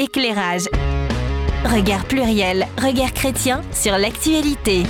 [0.00, 0.62] Éclairage.
[1.62, 4.84] Regard pluriel, regard chrétien sur l'actualité.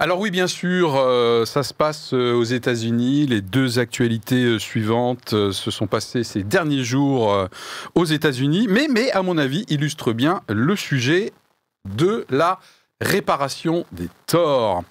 [0.00, 3.26] Alors oui, bien sûr, euh, ça se passe euh, aux États-Unis.
[3.28, 7.48] Les deux actualités euh, suivantes se sont passées ces derniers jours
[7.94, 11.32] aux États-Unis, mais, mais à mon avis, illustre bien le sujet
[11.88, 12.58] de la
[13.00, 14.82] réparation des torts.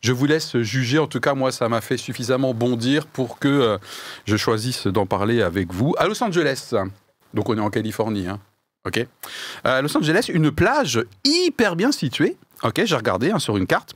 [0.00, 0.98] Je vous laisse juger.
[0.98, 3.78] En tout cas, moi, ça m'a fait suffisamment bondir pour que
[4.24, 5.94] je choisisse d'en parler avec vous.
[5.98, 6.74] À Los Angeles,
[7.36, 8.40] donc on est en Californie, hein.
[8.84, 9.06] ok.
[9.62, 12.36] À Los Angeles, une plage hyper bien située.
[12.64, 13.94] Ok, j'ai regardé hein, sur une carte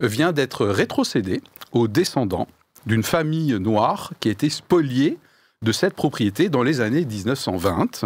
[0.00, 2.48] vient d'être rétrocédé aux descendants
[2.86, 5.18] d'une famille noire qui a été spoliée
[5.62, 8.04] de cette propriété dans les années 1920.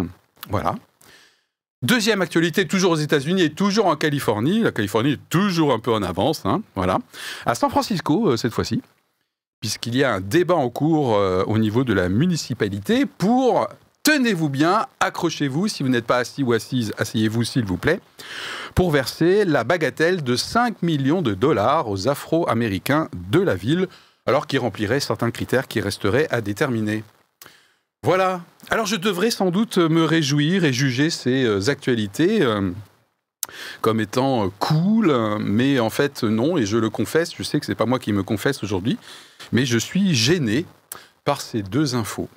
[0.48, 0.74] Voilà.
[1.82, 4.60] Deuxième actualité, toujours aux États-Unis et toujours en Californie.
[4.60, 6.46] La Californie est toujours un peu en avance.
[6.46, 6.98] Hein, voilà.
[7.44, 8.80] À San Francisco, euh, cette fois-ci,
[9.60, 13.68] puisqu'il y a un débat en cours euh, au niveau de la municipalité pour
[14.02, 18.00] tenez-vous bien, accrochez-vous, si vous n'êtes pas assis ou assise, asseyez-vous s'il vous plaît,
[18.74, 23.88] pour verser la bagatelle de 5 millions de dollars aux Afro-Américains de la ville,
[24.26, 27.04] alors qu'ils rempliraient certains critères qui resteraient à déterminer.
[28.04, 28.42] Voilà.
[28.70, 32.72] Alors je devrais sans doute me réjouir et juger ces euh, actualités euh,
[33.80, 37.66] comme étant euh, cool, mais en fait non, et je le confesse, je sais que
[37.66, 38.98] ce n'est pas moi qui me confesse aujourd'hui,
[39.52, 40.66] mais je suis gêné
[41.24, 42.28] par ces deux infos.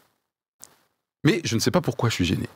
[1.26, 2.48] Mais je ne sais pas pourquoi je suis gêné.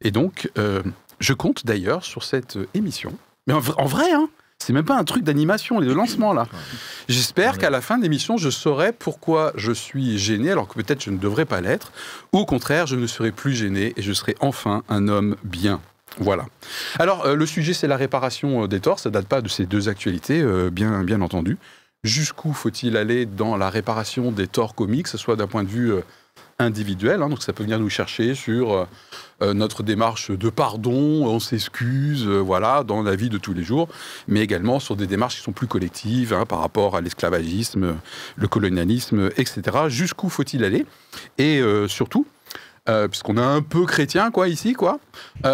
[0.00, 0.82] Et donc, euh,
[1.20, 3.16] je compte d'ailleurs sur cette émission.
[3.46, 6.48] Mais en, vrai, hein, c'est même pas un truc d'animation et de lancement là.
[7.08, 11.04] J'espère qu'à la fin de l'émission, je saurai pourquoi je suis gêné, alors que peut-être
[11.04, 11.92] je ne devrais pas l'être,
[12.32, 15.80] ou au contraire, je ne serai plus gêné et je serai enfin un homme bien.
[16.18, 16.46] Voilà.
[16.98, 18.98] Alors, euh, le sujet, c'est la réparation euh, des torts.
[18.98, 21.58] Ça date pas de ces deux actualités, bien, bien entendu.
[22.02, 25.68] Jusqu'où faut-il aller dans la réparation des torts comiques, que ce soit d'un point de
[25.68, 25.92] vue
[26.58, 27.22] individuel.
[27.22, 28.84] Hein, donc ça peut venir nous chercher sur euh,
[29.42, 33.62] euh, notre démarche de pardon, on s'excuse, euh, voilà, dans la vie de tous les
[33.62, 33.88] jours,
[34.28, 37.96] mais également sur des démarches qui sont plus collectives hein, par rapport à l'esclavagisme,
[38.36, 39.62] le colonialisme, etc.
[39.88, 40.86] Jusqu'où faut-il aller?
[41.38, 42.26] Et surtout,
[43.10, 44.98] puisqu'on est un peu chrétien, quoi, ici, quoi.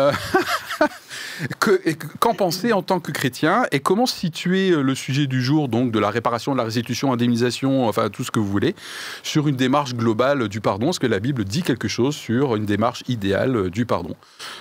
[2.19, 5.91] Qu'en penser en tant que chrétien et comment situer euh, le sujet du jour, donc
[5.91, 8.75] de la réparation, de la restitution, indemnisation, enfin tout ce que vous voulez,
[9.23, 10.91] sur une démarche globale du pardon?
[10.91, 14.17] Est-ce que la Bible dit quelque chose sur une démarche idéale euh, du pardon?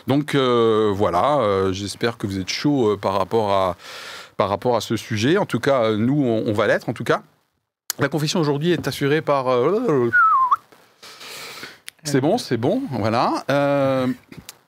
[0.07, 3.75] Donc euh, voilà, j'espère que vous êtes chaud par, rapport à,
[4.37, 5.37] par rapport à ce sujet.
[5.37, 6.89] En tout cas, nous, on, va l'être.
[6.89, 7.21] En tout cas,
[7.99, 9.47] la confession aujourd'hui est assurée par...
[12.11, 13.43] C'est bon, c'est bon, voilà.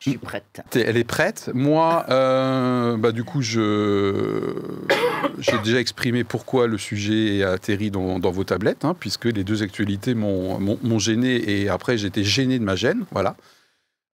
[0.01, 0.63] Je suis prête.
[0.73, 1.51] Elle est prête.
[1.53, 4.55] Moi, euh, bah, du coup, je,
[5.37, 9.61] j'ai déjà exprimé pourquoi le sujet a atterri dans, vos tablettes, hein, puisque les deux
[9.61, 13.05] actualités m'ont, gêné et après j'étais gêné de ma gêne.
[13.11, 13.35] Voilà.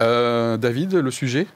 [0.03, 1.47] Euh, David, le sujet?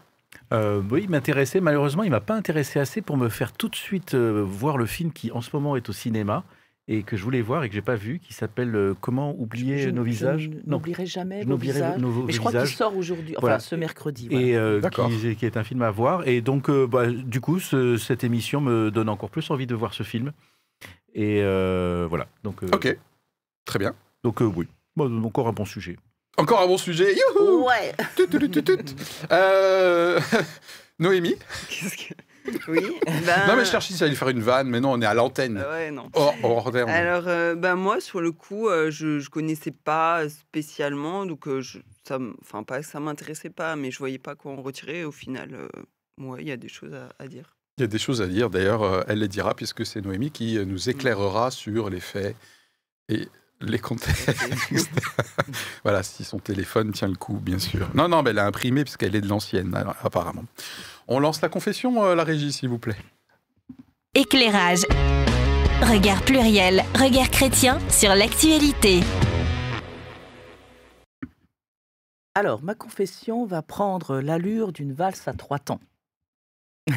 [0.52, 1.60] Euh, oui, il m'intéressait.
[1.60, 5.10] Malheureusement, il m'a pas intéressé assez pour me faire tout de suite voir le film
[5.10, 6.44] qui, en ce moment, est au cinéma
[6.90, 9.92] et que je voulais voir et que j'ai pas vu, qui s'appelle euh, Comment oublier
[9.92, 10.50] nos visages.
[10.52, 12.00] Je n'oublierai jamais vos visages.
[12.26, 14.26] mais je crois qu'il sort aujourd'hui, enfin ce mercredi.
[14.32, 16.26] Et euh, qui, qui, est un film à voir.
[16.26, 19.94] Et donc, euh, bah, du coup, cette émission me donne encore plus envie de voir
[19.94, 20.32] ce film.
[21.14, 21.42] Et
[22.08, 22.26] voilà.
[22.42, 22.98] Donc, ok,
[23.64, 23.94] très bien.
[24.24, 25.96] Donc oui, bon, encore un bon sujet.
[26.38, 27.14] Encore un bon sujet.
[27.14, 27.94] Youhou ouais.
[30.98, 31.36] Noémie.
[32.68, 32.80] Oui.
[33.26, 33.46] Ben...
[33.48, 35.14] Non, mais je cherche si ça allait faire une vanne, mais non, on est à
[35.14, 35.58] l'antenne.
[35.58, 36.10] Ouais, non.
[36.14, 41.60] Alors, euh, ben, moi, sur le coup, euh, je ne connaissais pas spécialement, donc euh,
[41.60, 45.04] je, ça, enfin, pas ça m'intéressait pas, mais je voyais pas quoi en retirer.
[45.04, 45.68] Au final,
[46.16, 47.56] moi, il y a des choses à, dire.
[47.78, 48.48] Il y a des choses à dire.
[48.48, 52.36] D'ailleurs, elle les dira puisque c'est Noémie qui nous éclairera sur les faits
[53.08, 53.28] et
[53.60, 54.32] les contextes.
[55.84, 57.90] voilà, si son téléphone tient le coup, bien sûr.
[57.94, 60.44] Non, non, mais elle a imprimé puisqu'elle est de l'ancienne, apparemment.
[61.12, 62.96] On lance la confession, euh, la régie, s'il vous plaît.
[64.14, 64.82] Éclairage.
[65.82, 69.00] Regard pluriel, regard chrétien sur l'actualité.
[72.36, 75.80] Alors, ma confession va prendre l'allure d'une valse à trois temps.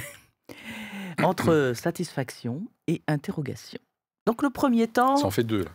[1.24, 3.80] Entre satisfaction et interrogation.
[4.28, 5.18] Donc, le premier temps.
[5.18, 5.66] Ça en fait deux.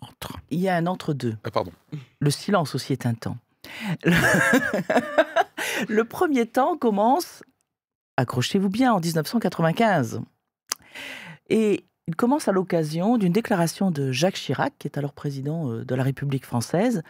[0.00, 0.38] Entre.
[0.50, 1.36] Il y a un entre-deux.
[1.42, 1.72] Ah, pardon.
[2.20, 3.36] Le silence aussi est un temps.
[4.04, 4.12] Le
[6.04, 7.42] premier temps commence,
[8.16, 10.20] accrochez-vous bien, en 1995.
[11.48, 15.84] Et il commence à l'occasion d'une déclaration de Jacques Chirac, qui est alors président euh,
[15.84, 17.02] de la République française,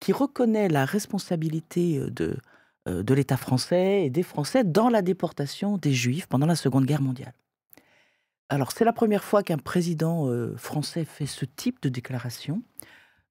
[0.00, 2.36] qui reconnaît la responsabilité euh, de,
[2.88, 6.86] euh, de l'État français et des Français dans la déportation des Juifs pendant la Seconde
[6.86, 7.34] Guerre mondiale.
[8.48, 10.26] Alors c'est la première fois qu'un président
[10.56, 12.62] français fait ce type de déclaration.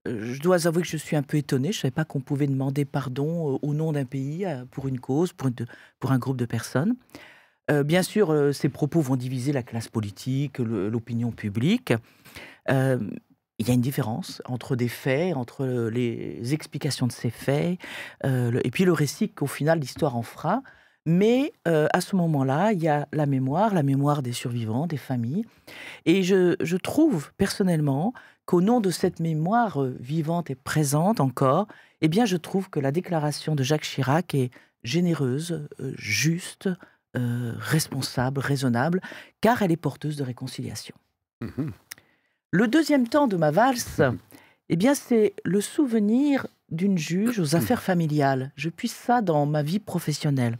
[0.08, 1.72] Je dois avouer que je suis un peu étonnée.
[1.72, 4.88] Je ne savais pas qu'on pouvait demander pardon euh, au nom d'un pays euh, pour
[4.88, 6.96] une cause, pour, un groupe de personnes.
[7.70, 11.94] Euh, bien sûr, ces propos vont diviser la classe politique, l'opinion publique.
[13.60, 17.80] Il y a une différence entre des faits, entre les explications de ces faits,
[18.24, 20.62] et puis le récit qu'au final l'histoire en fera.
[21.06, 25.44] Mais à ce moment-là, il y a la mémoire, la mémoire des survivants, des familles.
[26.06, 28.14] Et je trouve personnellement
[28.48, 31.68] qu'au nom de cette mémoire euh, vivante et présente encore,
[32.02, 34.50] eh bien, je trouve que la déclaration de Jacques Chirac est
[34.84, 36.70] généreuse, euh, juste,
[37.18, 39.02] euh, responsable, raisonnable,
[39.42, 40.96] car elle est porteuse de réconciliation.
[41.42, 41.72] Mhm.
[42.52, 44.02] Le deuxième temps de ma valse,
[44.70, 48.52] eh bien, c'est le souvenir d'une juge aux affaires familiales.
[48.56, 50.58] Je puise ça dans ma vie professionnelle.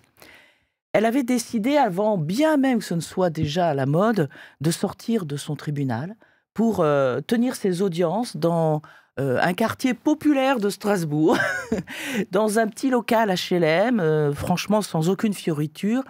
[0.92, 4.30] Elle avait décidé, avant bien même que ce ne soit déjà à la mode,
[4.60, 6.16] de sortir de son tribunal
[6.58, 8.82] pour euh, tenir ses audiences dans
[9.20, 11.38] euh, un quartier populaire de Strasbourg,
[12.32, 16.04] dans un petit local HLM, euh, franchement sans aucune fioriture.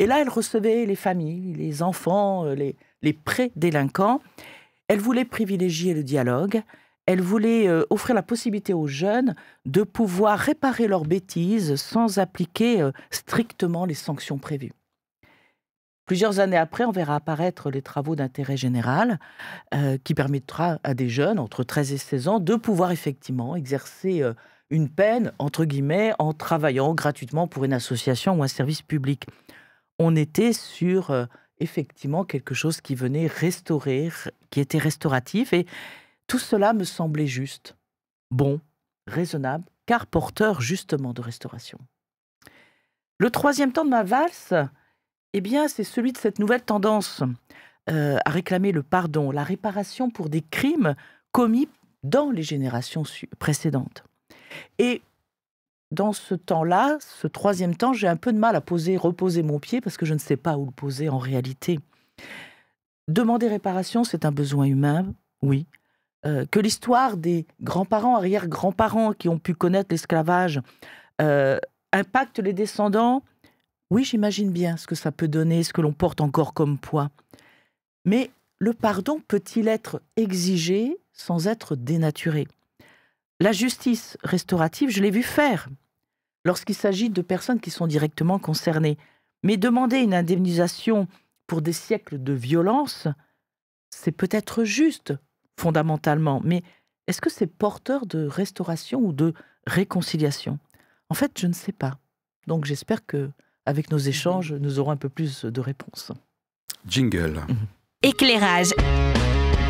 [0.00, 4.20] Et là, elle recevait les familles, les enfants, euh, les, les pré-délinquants.
[4.88, 6.62] Elle voulait privilégier le dialogue.
[7.06, 9.34] Elle voulait offrir la possibilité aux jeunes
[9.66, 14.72] de pouvoir réparer leurs bêtises sans appliquer strictement les sanctions prévues.
[16.04, 19.20] Plusieurs années après, on verra apparaître les travaux d'intérêt général
[19.72, 24.22] euh, qui permettra à des jeunes entre 13 et 16 ans de pouvoir effectivement exercer
[24.22, 24.34] euh,
[24.70, 29.26] une peine, entre guillemets, en travaillant gratuitement pour une association ou un service public.
[29.98, 31.26] On était sur euh,
[31.60, 34.10] effectivement quelque chose qui venait restaurer,
[34.50, 35.66] qui était restauratif et
[36.26, 37.76] tout cela me semblait juste,
[38.30, 38.60] bon,
[39.06, 41.78] raisonnable, car porteur justement de restauration.
[43.18, 44.54] Le troisième temps de ma valse,
[45.32, 47.22] eh bien, c'est celui de cette nouvelle tendance
[47.90, 50.94] euh, à réclamer le pardon, la réparation pour des crimes
[51.32, 51.68] commis
[52.02, 53.04] dans les générations
[53.38, 54.04] précédentes.
[54.78, 55.02] Et
[55.90, 59.58] dans ce temps-là, ce troisième temps, j'ai un peu de mal à poser, reposer mon
[59.58, 61.80] pied parce que je ne sais pas où le poser en réalité.
[63.08, 65.12] Demander réparation, c'est un besoin humain,
[65.42, 65.66] oui.
[66.24, 70.60] Euh, que l'histoire des grands-parents, arrière-grands-parents qui ont pu connaître l'esclavage
[71.20, 71.58] euh,
[71.92, 73.22] impacte les descendants,
[73.92, 77.10] oui, j'imagine bien ce que ça peut donner, ce que l'on porte encore comme poids.
[78.06, 82.48] Mais le pardon peut-il être exigé sans être dénaturé?
[83.38, 85.68] La justice restaurative, je l'ai vu faire
[86.46, 88.96] lorsqu'il s'agit de personnes qui sont directement concernées.
[89.42, 91.06] Mais demander une indemnisation
[91.46, 93.08] pour des siècles de violence,
[93.90, 95.12] c'est peut-être juste,
[95.60, 96.62] fondamentalement, mais
[97.08, 99.34] est-ce que c'est porteur de restauration ou de
[99.66, 100.58] réconciliation?
[101.10, 101.98] En fait, je ne sais pas.
[102.46, 103.28] Donc j'espère que
[103.66, 106.12] avec nos échanges, nous aurons un peu plus de réponses.
[106.86, 107.40] Jingle.
[108.02, 108.70] Éclairage.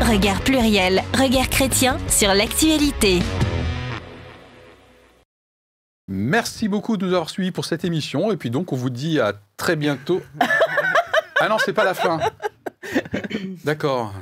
[0.01, 3.19] Regard pluriel, regard chrétien sur l'actualité.
[6.07, 8.31] Merci beaucoup de nous avoir suivis pour cette émission.
[8.31, 10.21] Et puis donc, on vous dit à très bientôt.
[11.39, 12.19] ah non, c'est pas la fin.
[13.63, 14.13] D'accord.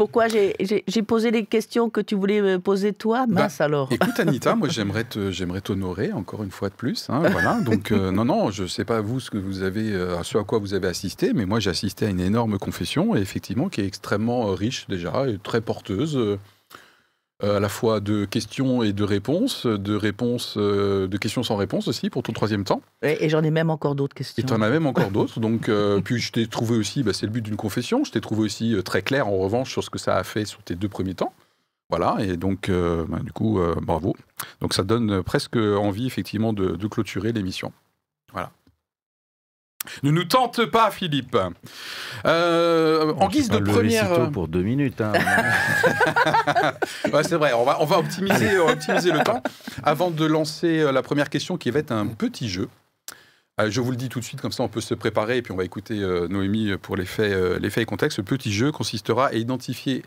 [0.00, 0.54] Pourquoi j'ai-
[1.02, 3.26] posé les questions que tu voulais me poser toi?
[3.28, 3.86] Mince alors.
[3.92, 7.06] Écoute Anita, moi j'aimerais t'honorer encore une fois de plus.
[7.10, 7.60] hein, voilà.
[7.64, 10.38] Donc euh, non non, je sais pas vous ce que vous avez, euh, à ce
[10.38, 13.68] à quoi vous avez assisté, mais moi j'ai assisté à une énorme confession et effectivement
[13.68, 16.38] qui est extrêmement euh, riche déjà et très porteuse.
[17.42, 21.56] Euh, à la fois de questions et de réponses, de réponses, euh, de questions sans
[21.56, 22.82] réponse aussi pour ton troisième temps.
[23.02, 24.44] Et, et j'en ai même encore d'autres Et questions.
[24.46, 25.40] tu en as même encore d'autres.
[25.40, 28.20] Donc, euh, puis je t'ai trouvé aussi, bah, c'est le but d'une confession, je t'ai
[28.20, 30.88] trouvé aussi très clair en revanche sur ce que ça a fait sur tes deux
[30.88, 31.32] premiers temps.
[31.88, 34.14] Voilà, et donc, bah, du coup, bravo.
[34.60, 37.72] Donc, ça donne presque envie, effectivement, de, de clôturer l'émission.
[40.02, 41.36] Ne nous tente pas, Philippe.
[42.26, 44.14] Euh, en guise de pas première.
[44.14, 45.00] tôt pour deux minutes.
[45.00, 45.12] hein.
[47.12, 49.42] Ouais, c'est vrai, on va, on va optimiser, on va optimiser le temps
[49.82, 52.68] avant de lancer euh, la première question qui va être un petit jeu.
[53.60, 55.42] Euh, je vous le dis tout de suite, comme ça on peut se préparer et
[55.42, 58.22] puis on va écouter euh, Noémie pour les faits, euh, les faits et contextes.
[58.22, 60.02] Petit jeu consistera à identifier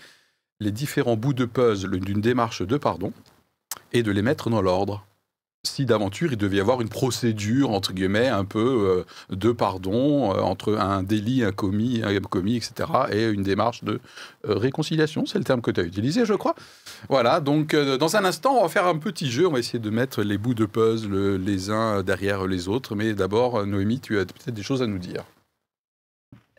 [0.59, 3.11] les différents bouts de puzzle d'une démarche de pardon
[3.91, 5.05] et de les mettre dans l'ordre.
[5.65, 10.33] Si d'aventure il devait y avoir une procédure, entre guillemets, un peu euh, de pardon
[10.33, 14.01] euh, entre un délit, un commis, un commis, etc., et une démarche de
[14.47, 16.55] euh, réconciliation, c'est le terme que tu as utilisé, je crois.
[17.07, 19.89] Voilà, donc dans un instant, on va faire un petit jeu, on va essayer de
[19.89, 24.25] mettre les bouts de puzzle les uns derrière les autres, mais d'abord, Noémie, tu as
[24.25, 25.23] peut-être des choses à nous dire.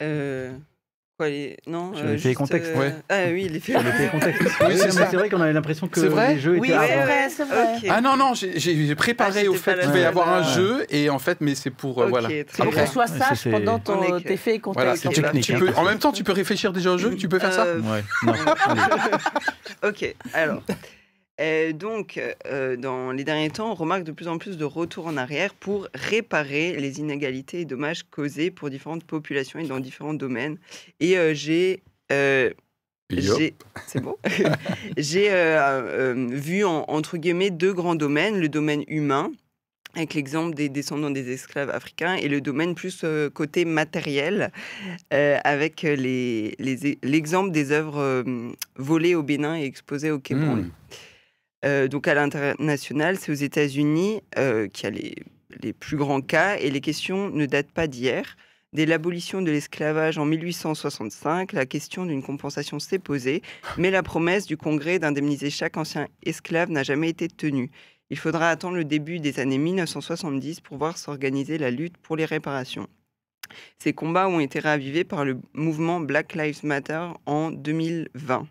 [0.02, 0.52] Euh,
[1.16, 1.56] quoi, les...
[1.66, 2.94] Non, Sur les faits et contextes, ouais.
[3.09, 4.42] Ah oui, les faits Sur les faits et contextes.
[4.42, 5.06] Oui, Oui, c'est mais ça.
[5.11, 7.06] c'est vrai qu'on avait l'impression que C'est vrai les jeux Oui, étaient avant.
[7.06, 7.28] ouais.
[7.30, 7.75] c'est vrai.
[7.76, 7.87] Ok.
[7.90, 9.94] Ah non, non, j'ai- j'ai préparé Ah, au j'étais fait pas qu'il là.
[9.94, 12.28] va y avoir un jeu, et en fait, mais c'est pour, euh, Ok, voilà.
[12.28, 12.73] très C'est bien.
[12.85, 15.02] qu'on soit Ouais, sage c'est- pendant On est tes faits et Voilà, contextes.
[15.02, 15.23] tu, en fait.
[15.23, 15.59] technique, tu hein.
[15.61, 17.80] peux, en même temps, tu peux réfléchir déjà au jeu, tu peux faire ça Euh,
[17.80, 18.40] Ouais, non, allez.
[19.88, 20.62] Ok, alors.
[21.38, 25.16] Donc, euh, dans les derniers temps, on remarque de plus en plus de retours en
[25.16, 30.58] arrière pour réparer les inégalités et dommages causés pour différentes populations et dans différents domaines.
[31.00, 32.50] Et euh, j'ai euh,
[33.86, 34.16] C'est bon?
[34.96, 39.30] J'ai euh, euh, vu en- entre guillemets deux grands domaines le domaine humain
[39.94, 44.50] avec l'exemple des descendants des esclaves africains et le domaine plus euh, côté matériel
[45.12, 48.24] euh, avec les- les- l'exemple des œuvres euh,
[48.76, 50.44] volées au Bénin et exposées au Québec.
[50.48, 50.70] Hmm.
[51.64, 55.14] Euh, donc à l'international, c'est aux États-Unis euh, qu'il y a les,
[55.62, 58.37] les plus grands cas et les questions ne datent pas d'hier.
[58.73, 63.40] Dès l'abolition de l'esclavage en 1865, la question d'une compensation s'est posée,
[63.78, 67.71] mais la promesse du Congrès d'indemniser chaque ancien esclave n'a jamais été tenue.
[68.11, 72.25] Il faudra attendre le début des années 1970 pour voir s'organiser la lutte pour les
[72.25, 72.88] réparations.
[73.78, 78.49] Ces combats ont été réavivés par le mouvement Black Lives Matter en 2020.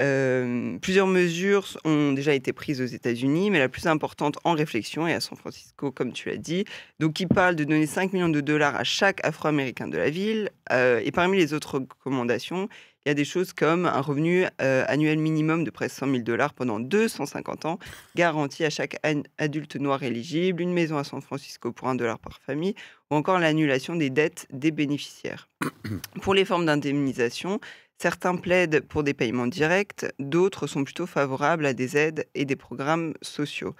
[0.00, 5.06] Euh, plusieurs mesures ont déjà été prises aux États-Unis, mais la plus importante en réflexion
[5.06, 6.64] est à San Francisco, comme tu l'as dit.
[7.00, 10.50] Donc, il parle de donner 5 millions de dollars à chaque Afro-Américain de la ville.
[10.72, 12.68] Euh, et parmi les autres recommandations,
[13.06, 16.18] il y a des choses comme un revenu euh, annuel minimum de presque 100 000
[16.24, 17.78] dollars pendant 250 ans,
[18.16, 18.96] garanti à chaque
[19.38, 22.74] adulte noir éligible, une maison à San Francisco pour 1 dollar par famille,
[23.12, 25.48] ou encore l'annulation des dettes des bénéficiaires.
[26.20, 27.60] pour les formes d'indemnisation,
[27.98, 32.56] Certains plaident pour des paiements directs, d'autres sont plutôt favorables à des aides et des
[32.56, 33.74] programmes sociaux.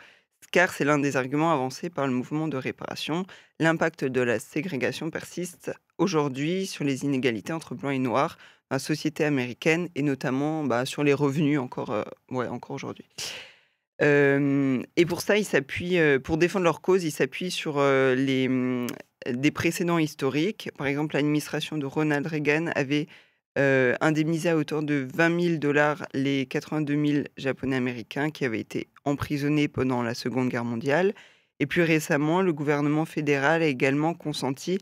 [0.53, 3.27] Car c'est l'un des arguments avancés par le mouvement de réparation.
[3.59, 8.39] L'impact de la ségrégation persiste aujourd'hui sur les inégalités entre blancs et noirs
[8.71, 13.07] dans la société américaine et notamment bah, sur les revenus encore, euh, ouais, encore aujourd'hui.
[14.03, 18.47] Euh, et pour ça, ils s'appuient, euh, pour défendre leur cause, ils s'appuient sur les,
[18.47, 18.87] hum,
[19.29, 20.71] des précédents historiques.
[20.79, 23.09] Par exemple, l'administration de Ronald Reagan avait
[23.59, 28.61] euh, indemnisé à hauteur de 20 000 dollars les 82 000 Japonais américains qui avaient
[28.61, 31.15] été emprisonnés pendant la Seconde Guerre mondiale.
[31.61, 34.79] Et plus récemment, le gouvernement fédéral a également consenti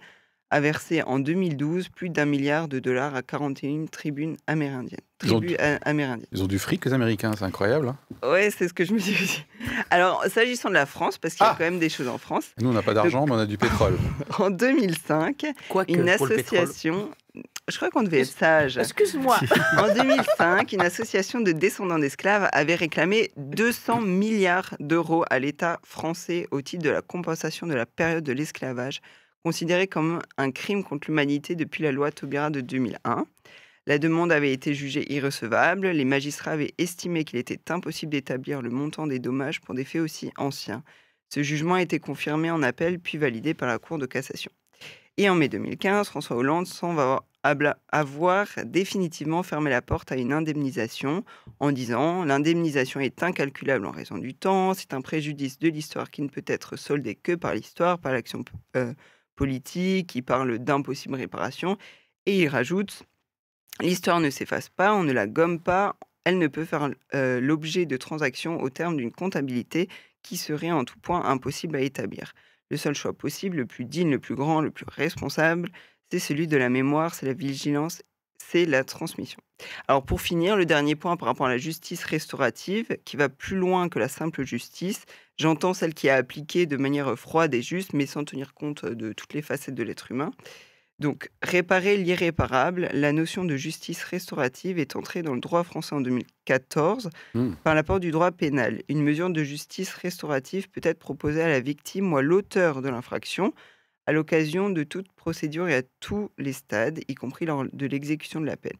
[0.50, 5.00] à verser en 2012 plus d'un milliard de dollars à 41 tribunes amérindiennes.
[5.24, 6.28] Ils ont Tribus a- amérindiennes.
[6.32, 7.88] Ils ont du fric, les Américains, c'est incroyable.
[7.88, 7.96] hein.
[8.28, 9.44] Ouais, c'est ce que je me dis aussi.
[9.90, 12.18] Alors, s'agissant de la France, parce qu'il y a Ah quand même des choses en
[12.18, 13.96] France, Nous, on n'a pas d'argent, mais on a du pétrole.
[14.38, 17.10] en 2005, Quoique, une association.
[17.68, 18.76] Je crois qu'on devait être sage.
[18.76, 19.38] Excuse-moi.
[19.78, 26.46] En 2005, une association de descendants d'esclaves avait réclamé 200 milliards d'euros à l'État français
[26.50, 29.00] au titre de la compensation de la période de l'esclavage,
[29.42, 33.24] considérée comme un crime contre l'humanité depuis la loi Taubira de 2001.
[33.86, 35.88] La demande avait été jugée irrecevable.
[35.88, 40.02] Les magistrats avaient estimé qu'il était impossible d'établir le montant des dommages pour des faits
[40.02, 40.82] aussi anciens.
[41.32, 44.50] Ce jugement a été confirmé en appel puis validé par la Cour de cassation.
[45.16, 50.32] Et en mai 2015, François Hollande avoir- abla- avoir définitivement fermé la porte à une
[50.32, 51.24] indemnisation
[51.60, 56.22] en disant l'indemnisation est incalculable en raison du temps, c'est un préjudice de l'histoire qui
[56.22, 58.44] ne peut être soldé que par l'histoire, par l'action
[58.76, 58.92] euh,
[59.36, 61.76] politique, il parle d'impossible réparation
[62.26, 63.04] et il rajoute
[63.80, 67.86] l'histoire ne s'efface pas, on ne la gomme pas, elle ne peut faire euh, l'objet
[67.86, 69.88] de transactions au terme d'une comptabilité
[70.22, 72.32] qui serait en tout point impossible à établir.
[72.74, 75.70] Le seul choix possible, le plus digne, le plus grand, le plus responsable,
[76.10, 78.02] c'est celui de la mémoire, c'est la vigilance,
[78.36, 79.40] c'est la transmission.
[79.86, 83.54] Alors pour finir, le dernier point par rapport à la justice restaurative, qui va plus
[83.54, 85.04] loin que la simple justice,
[85.36, 89.12] j'entends celle qui est appliquée de manière froide et juste, mais sans tenir compte de
[89.12, 90.32] toutes les facettes de l'être humain.
[91.00, 96.00] Donc, réparer l'irréparable, la notion de justice restaurative est entrée dans le droit français en
[96.00, 97.54] 2014 Hmm.
[97.64, 98.82] par l'apport du droit pénal.
[98.88, 102.88] Une mesure de justice restaurative peut être proposée à la victime ou à l'auteur de
[102.88, 103.52] l'infraction
[104.06, 108.40] à l'occasion de toute procédure et à tous les stades, y compris lors de l'exécution
[108.40, 108.76] de la peine.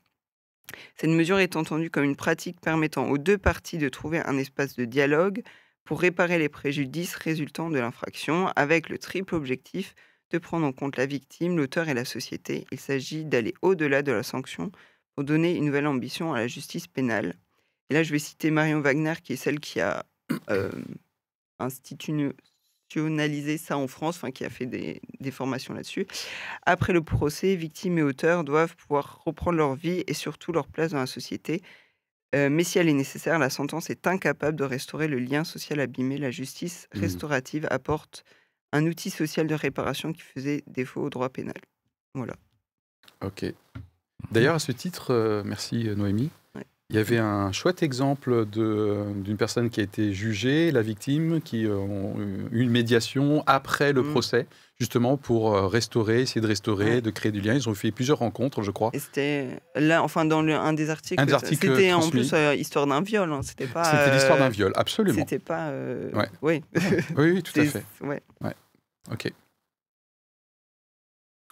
[0.97, 4.77] Cette mesure est entendue comme une pratique permettant aux deux parties de trouver un espace
[4.77, 5.43] de dialogue
[5.85, 9.95] pour réparer les préjudices résultant de l'infraction, avec le triple objectif
[10.31, 12.67] de prendre en compte la victime, l'auteur et la société.
[12.73, 14.71] Il s'agit d'aller au-delà de la sanction
[15.15, 17.35] pour donner une nouvelle ambition à la justice pénale.
[17.91, 20.05] Et là, je vais citer Marion Wagner, qui est celle qui a
[20.51, 20.71] euh,
[21.59, 26.07] institutionnalisé ça en France, enfin qui a fait des, des formations là-dessus.
[26.67, 30.93] Après le procès, victimes et auteurs doivent pouvoir reprendre leur vie et surtout leur place
[30.93, 31.63] dans la société.
[32.35, 35.79] Euh, mais si elle est nécessaire, la sentence est incapable de restaurer le lien social
[35.81, 36.19] abîmé.
[36.19, 37.01] La justice Mhm.
[37.01, 38.25] restaurative apporte
[38.75, 41.55] un outil social de réparation qui faisait défaut au droit pénal.
[42.15, 42.35] Voilà.
[43.25, 43.47] Ok.
[44.31, 46.31] D'ailleurs, à ce titre, euh, merci euh, Noémie.
[46.55, 46.65] Ouais.
[46.91, 51.41] Il y avait un chouette exemple de- d'une personne qui a été jugée, la victime,
[51.41, 52.17] qui euh, ont
[52.53, 54.11] eu une médiation après le Mm.
[54.11, 54.47] procès,
[54.79, 57.01] justement pour euh, restaurer, essayer de restaurer, Ouais.
[57.01, 57.55] de créer du lien.
[57.55, 58.91] Ils ont fait plusieurs rencontres, je crois.
[58.95, 61.21] C'était là, enfin, dans le- un des articles.
[61.21, 63.31] Un des articles C'était en plus euh, histoire d'un viol.
[63.33, 63.85] hein, C'était pas.
[63.85, 65.19] C'était l'histoire d'un euh, viol, absolument.
[65.21, 65.69] C'était pas.
[65.69, 66.29] euh, Ouais.
[66.43, 66.63] Oui.
[67.17, 67.85] Oui, oui, tout à fait.
[68.03, 68.23] ouais.
[69.11, 69.33] Ok.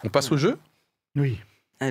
[0.05, 0.59] On passe au jeu?
[1.17, 1.39] Oui.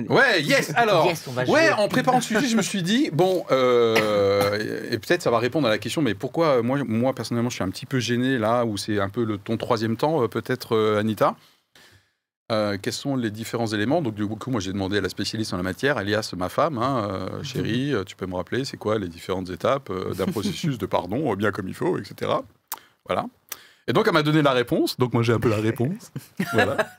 [0.08, 3.10] Ouais, yes Alors Yes, on va Ouais, en préparant le sujet, je me suis dit,
[3.12, 7.14] bon, euh, et peut-être ça va répondre à la question, mais pourquoi euh, moi, moi
[7.14, 9.96] personnellement, je suis un petit peu gêné là, où c'est un peu le, ton troisième
[9.96, 11.36] temps, euh, peut-être, Anita?
[12.50, 14.02] Euh, quels sont les différents éléments?
[14.02, 16.78] Donc, du coup, moi, j'ai demandé à la spécialiste en la matière, alias ma femme,
[16.78, 20.86] hein, euh, chérie, tu peux me rappeler, c'est quoi les différentes étapes d'un processus de
[20.86, 22.30] pardon, bien comme il faut, etc.
[23.06, 23.26] Voilà.
[23.88, 24.96] Et donc, elle m'a donné la réponse.
[24.96, 26.12] Donc, moi, j'ai un peu la réponse.
[26.52, 26.76] voilà.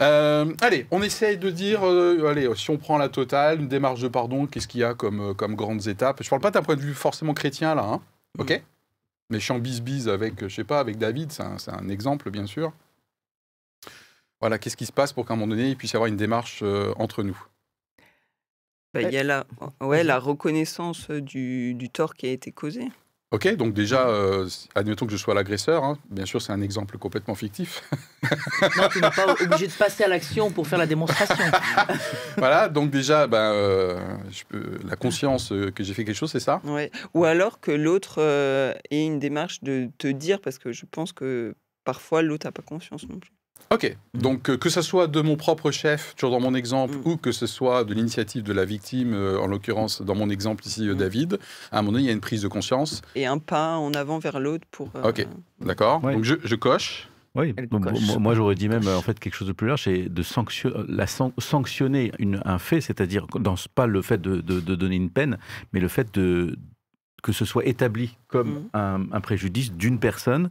[0.00, 4.00] Euh, allez, on essaye de dire, euh, allez, si on prend la totale, une démarche
[4.00, 6.22] de pardon, qu'est-ce qu'il y a comme, euh, comme grandes étapes?
[6.24, 8.00] Je parle pas d'un point de vue forcément chrétien, là, hein,
[8.38, 8.62] ok?
[9.30, 11.88] Mais je suis en bise-bise avec, je sais pas, avec David, c'est un, c'est un
[11.88, 12.72] exemple, bien sûr.
[14.40, 16.16] Voilà, qu'est-ce qui se passe pour qu'à un moment donné, il puisse y avoir une
[16.16, 17.40] démarche euh, entre nous?
[18.92, 19.46] Bah, Il y a la,
[19.80, 22.88] ouais, la reconnaissance du, du tort qui a été causé.
[23.32, 26.98] Ok, donc déjà, euh, admettons que je sois l'agresseur, hein, bien sûr, c'est un exemple
[26.98, 27.82] complètement fictif.
[28.76, 31.44] Non, tu n'es pas obligé de passer à l'action pour faire la démonstration.
[32.36, 33.98] voilà, donc déjà, ben, euh,
[34.30, 36.60] je peux- la conscience euh, que j'ai fait quelque chose, c'est ça?
[36.64, 36.90] Ouais.
[37.14, 41.12] Ou alors que l'autre euh, ait une démarche de te dire, parce que je pense
[41.12, 43.32] que parfois l'autre n'a pas conscience non plus.
[43.72, 47.08] Ok, donc euh, que ce soit de mon propre chef, toujours dans mon exemple, Mm.
[47.08, 50.66] ou que ce soit de l'initiative de la victime, euh, en l'occurrence dans mon exemple
[50.66, 50.98] ici, euh, Mm.
[50.98, 51.38] David,
[51.70, 53.00] à un moment donné, il y a une prise de conscience.
[53.14, 54.90] Et un pas en avant vers l'autre pour.
[54.96, 55.26] euh, Ok.
[55.60, 56.14] D'accord Ouais.
[56.14, 57.08] Donc je, je coche.
[57.34, 57.98] Oui, Elle donc, coche.
[58.02, 60.84] moi, moi, j'aurais dit même en fait quelque chose de plus large, c'est de sanction-
[60.86, 64.74] la san- sanctionner une- un fait, c'est-à-dire dans ce- pas le fait de, de- de
[64.74, 65.38] donner une peine,
[65.72, 66.58] mais le fait de
[67.22, 70.50] que ce soit établi comme un, un préjudice d'une personne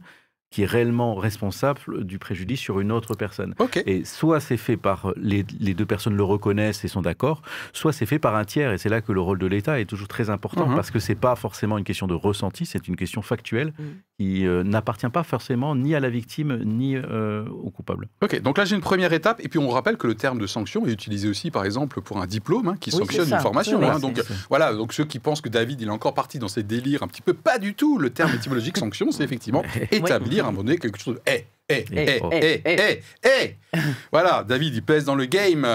[0.52, 3.54] qui est réellement responsable du préjudice sur une autre personne.
[3.86, 7.42] Et soit c'est fait par les, les deux personnes le reconnaissent et sont d'accord,
[7.72, 8.72] soit c'est fait par un tiers.
[8.72, 10.76] Et c'est là que le rôle de l'État est toujours très important Mhm.
[10.76, 13.84] parce que c'est pas forcément une question de ressenti, c'est une question factuelle Mhm.
[14.18, 18.08] qui euh, n'appartient pas forcément ni à la victime ni euh, au coupable.
[18.22, 20.46] Ok, donc là j'ai une première étape, et puis on rappelle que le terme de
[20.46, 23.80] sanction est utilisé aussi, par exemple, pour un diplôme hein, qui Oui, sanctionne une formation.
[23.80, 23.98] Oui, hein.
[23.98, 26.62] donc c'est- voilà, donc ceux qui pensent que David il est encore parti dans ses
[26.62, 27.98] délires un petit peu, pas du tout.
[27.98, 31.46] Le terme étymologique sanction, c'est effectivement établir à un moment donné quelque chose de eh,
[31.68, 33.78] eh, eh, Eh, eh, eh, eh, eh.
[34.10, 35.66] Voilà, David, il pèse dans le game.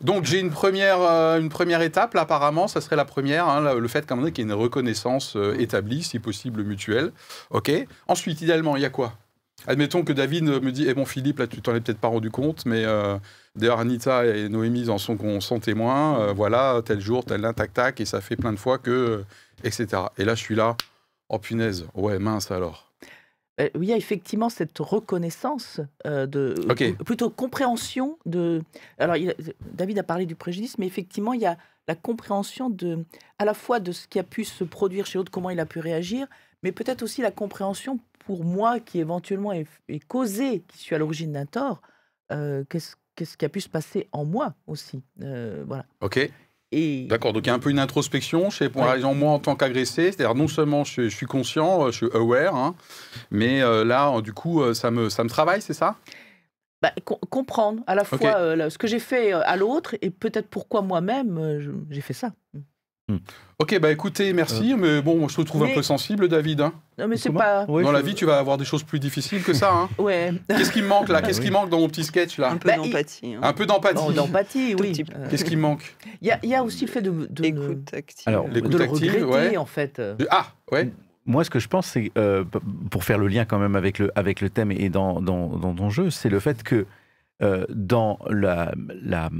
[0.00, 3.74] Donc j'ai une première, euh, une première étape, là, apparemment, ça serait la première, hein,
[3.74, 6.62] le fait qu'à un moment donné, qu'il y ait une reconnaissance euh, établie, si possible
[6.62, 7.12] mutuelle.
[7.50, 7.70] Ok.
[8.08, 9.14] Ensuite, idéalement, il y a quoi?
[9.66, 12.30] Admettons que David me dit, eh bon Philippe, là tu t'en es peut-être pas rendu
[12.30, 13.16] compte, mais euh,
[13.54, 17.72] d'ailleurs Anita et Noémie en sont, sont témoins, euh, voilà, tel jour, tel là, tac
[17.72, 19.22] tac, et ça fait plein de fois que,
[19.62, 19.86] etc.
[20.18, 20.76] Et là je suis là,
[21.28, 22.91] oh punaise, ouais mince alors.
[23.58, 26.54] Oui, il y a effectivement cette reconnaissance euh, de
[27.04, 28.62] plutôt compréhension de.
[28.98, 29.34] Alors, il
[29.72, 33.04] David a parlé du préjudice, mais effectivement, il y a la compréhension de
[33.38, 35.66] à la fois de ce qui a pu se produire chez l'autre, comment il a
[35.66, 36.26] pu réagir,
[36.62, 40.98] mais peut-être aussi la compréhension pour moi qui éventuellement est, est causé, qui suis à
[40.98, 41.82] l'origine d'un tort,
[42.30, 45.84] euh, qu'est-ce qu'est-ce qui a pu se passer en moi aussi, Euh, voilà.
[46.00, 46.30] Ok,
[46.72, 48.96] Et d'accord, donc il y a un peu une introspection chez par Ouais.
[48.96, 52.10] exemple moi en tant qu'agressé, c'est-à-dire non seulement je, je suis conscient, euh, je suis
[52.14, 52.74] aware, hein,
[53.30, 55.96] mais euh, là du coup euh, ça me, ça me travaille, c'est ça?
[56.80, 60.10] Bah, com- comprendre à la fois euh, ce que j'ai fait euh, à l'autre et
[60.10, 62.32] peut-être pourquoi moi-même euh, j'ai fait ça.
[63.58, 66.60] Ok, bah écoutez, merci, mais bon, je te trouve un peu sensible David.
[66.62, 66.72] hein.
[66.98, 67.64] Non, mais c'est pas.
[67.66, 69.72] Ouais, Dans la je- vie tu vas avoir des choses plus difficiles que ça.
[69.72, 69.88] hein.
[69.98, 70.32] Ouais.
[70.48, 71.20] Qu'est-ce qui me manque là?
[71.22, 72.50] Ah Qu'est-ce qui manque dans mon petit sketch là?
[72.50, 73.34] Un peu Bah, d'empathie.
[73.34, 73.40] hein.
[73.42, 73.94] Un peu d'empathie.
[74.02, 75.04] Non, d'empathie, oui.
[75.14, 75.94] Euh, Qu'est-ce qui me manque?
[76.20, 78.24] Il y, a- il y a aussi le fait de, de, Écoute active.
[78.26, 79.56] Alors, de, L'écoute le active, ouais.
[79.56, 79.98] en fait.
[80.00, 80.16] euh.
[80.30, 80.90] Ah, ouais.
[81.24, 82.42] Moi, ce que je pense, c'est, euh,
[82.90, 85.72] pour faire le lien quand même avec le, avec le thème et dans, dans, dans
[85.72, 86.84] ton jeu, c'est le fait que
[87.42, 88.72] euh, dans la,
[89.02, 89.30] la,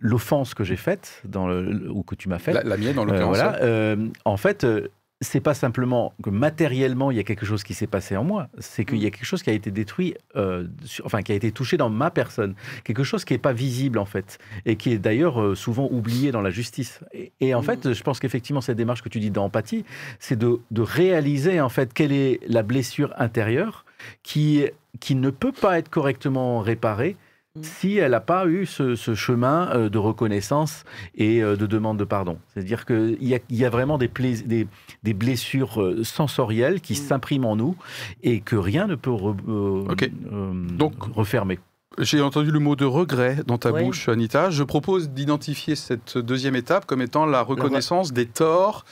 [0.00, 3.02] l'offense que j'ai faite, dans le, ou que tu m'as faite, La, la mienne, en
[3.02, 3.36] euh, l'occurrence.
[3.36, 4.88] voilà, euh, en fait, euh,
[5.22, 8.48] c'est pas simplement que matériellement il y a quelque chose qui s'est passé en moi,
[8.58, 11.34] c'est qu'il y a quelque chose qui a été détruit, euh, sur- enfin qui a
[11.34, 14.90] été touché dans ma personne, quelque chose qui n'est pas visible en fait, et qui
[14.92, 17.00] est d'ailleurs euh, souvent oublié dans la justice.
[17.12, 17.64] Et, et en Mhm.
[17.66, 19.84] fait, je pense qu'effectivement cette démarche que tu dis d'empathie,
[20.20, 23.84] c'est de, de réaliser en fait quelle est la blessure intérieure
[24.22, 24.64] qui,
[25.00, 27.16] qui ne peut pas être correctement réparée.
[27.62, 31.98] Si elle n'a pas eu ce, ce chemin euh, de reconnaissance et euh, de demande
[31.98, 32.38] de pardon.
[32.52, 34.66] C'est-à-dire qu'il y y a vraiment des, plais- des,
[35.02, 36.98] des blessures euh, sensorielles qui Mhm.
[37.06, 37.76] s'impriment en nous
[38.22, 39.84] et que rien ne peut re- euh,
[40.32, 41.58] euh, Donc- refermer.
[41.98, 43.84] j'ai entendu le mot de regret dans ta Oui.
[43.84, 44.50] bouche, Anita.
[44.50, 48.84] Je propose d'identifier cette deuxième étape comme étant la reconnaissance des torts,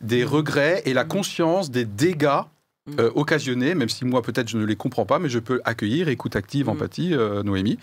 [0.00, 2.55] des regrets et la conscience des dégâts Mm.
[2.98, 6.08] Euh, occasionnés, même si moi peut-être je ne les comprends pas, mais je peux accueillir,
[6.08, 6.70] écoute active, Mm.
[6.70, 7.78] empathie, euh, Noémie.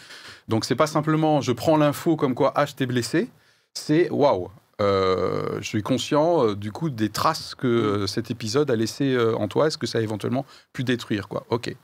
[0.48, 3.30] Donc c'est pas simplement je prends l'info comme quoi ah je t'ai blessé,
[3.74, 4.50] c'est waouh.
[4.82, 9.18] euh, je suis conscient euh, du coup des traces que euh, cet épisode a laissé
[9.38, 11.46] en toi, est-ce que ça a éventuellement pu détruire quoi?
[11.50, 11.76] Ok.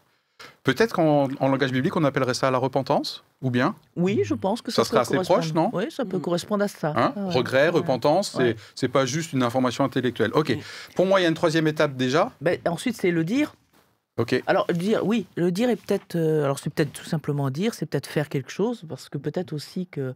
[0.64, 4.62] Peut-être qu'en en langage biblique on appellerait ça la repentance, ou bien Oui, je pense
[4.62, 5.40] que ça, Ça sera peut assez correspondre.
[5.40, 6.22] proche, non Oui, ça peut Mm.
[6.22, 6.94] correspondre à ça.
[6.96, 7.34] Hein Ah ouais.
[7.34, 7.70] Regret, Ouais.
[7.70, 8.56] repentance, c'est Ouais.
[8.76, 10.32] c'est pas juste une information intellectuelle.
[10.34, 10.58] Ok.
[10.96, 12.32] Pour moi, il y a une troisième étape déjà.
[12.42, 13.54] Ben, ensuite, c'est le dire.
[14.18, 14.42] Ok.
[14.48, 16.16] Alors, le dire, oui, le dire est peut-être.
[16.18, 19.54] euh, alors, c'est peut-être tout simplement dire, c'est peut-être faire quelque chose, parce que peut-être
[19.54, 20.14] aussi que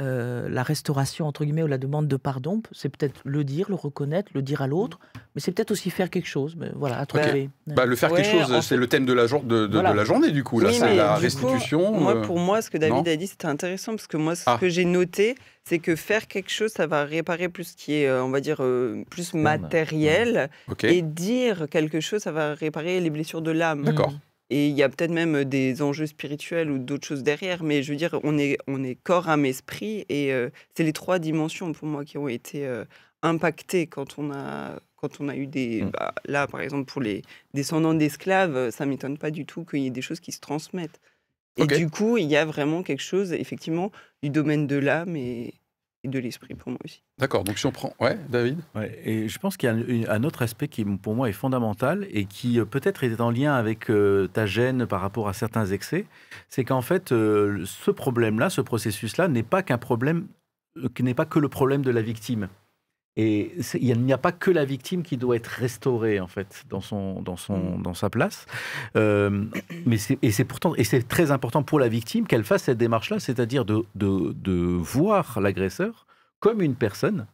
[0.00, 3.74] euh, la restauration, entre guillemets, ou la demande de pardon, c'est peut-être le dire, le
[3.74, 5.00] reconnaître, le dire à l'autre,
[5.34, 6.54] mais c'est peut-être aussi faire quelque chose.
[6.56, 7.50] Mais voilà, à trouver.
[7.66, 9.72] Bah, le faire quelque chose, c'est fait- le thème de la, jour- de, de- de
[9.74, 9.94] Voilà.
[9.94, 10.60] la journée du coup.
[10.60, 11.92] Là, Oui, c'est la coup, restitution.
[11.92, 14.36] Moi, euh, pour moi, ce que David non a dit, c'était intéressant parce que moi,
[14.36, 14.56] ce Ah.
[14.60, 15.34] que j'ai noté,
[15.64, 18.40] c'est que faire quelque chose, ça va réparer plus ce qui est, euh, on va
[18.40, 18.62] dire,
[19.10, 20.48] plus matériel.
[20.70, 20.84] Ok.
[20.84, 23.82] Et dire quelque chose, ça va réparer les blessures de l'âme.
[23.84, 24.12] D'accord.
[24.50, 27.92] Et il y a peut-être même des enjeux spirituels ou d'autres choses derrière, mais je
[27.92, 31.72] veux dire, on est, on est corps, âme, esprit, et euh, c'est les trois dimensions
[31.72, 32.84] pour moi qui ont été euh,
[33.22, 35.82] impactées quand on a, quand on a eu des...
[35.82, 35.90] Mm.
[35.90, 39.86] bah, là, par exemple, pour les descendants d'esclaves, ça m'étonne pas du tout qu'il y
[39.86, 41.00] ait des choses qui se transmettent.
[41.58, 43.90] Et du coup, il y a vraiment quelque chose, effectivement,
[44.22, 45.54] du domaine de l'âme et
[46.04, 47.02] de l'esprit pour moi aussi.
[47.18, 47.44] D'accord.
[47.44, 48.58] Donc si on prend, ouais, David?
[48.74, 52.06] Ouais, et je pense qu'il y a un, autre aspect qui, pour moi, est fondamental
[52.10, 55.66] et qui euh, peut-être est en lien avec euh, ta gêne par rapport à certains
[55.66, 56.06] excès.
[56.48, 60.28] C'est qu'en fait, euh, ce problème-là, ce processus-là, n'est pas qu'un problème,
[60.76, 62.48] euh, qui n'est pas que le problème de la victime.
[63.20, 66.80] Et il n'y a pas que la victime qui doit être restaurée en fait dans
[66.80, 68.46] son dans son dans sa place.
[68.94, 69.44] Euh,
[69.86, 73.18] mais et c'est pourtant et c'est très important pour la victime qu'elle fasse cette démarche-là,
[73.18, 76.06] c'est-à-dire de, de de voir l'agresseur
[76.38, 77.26] comme une personne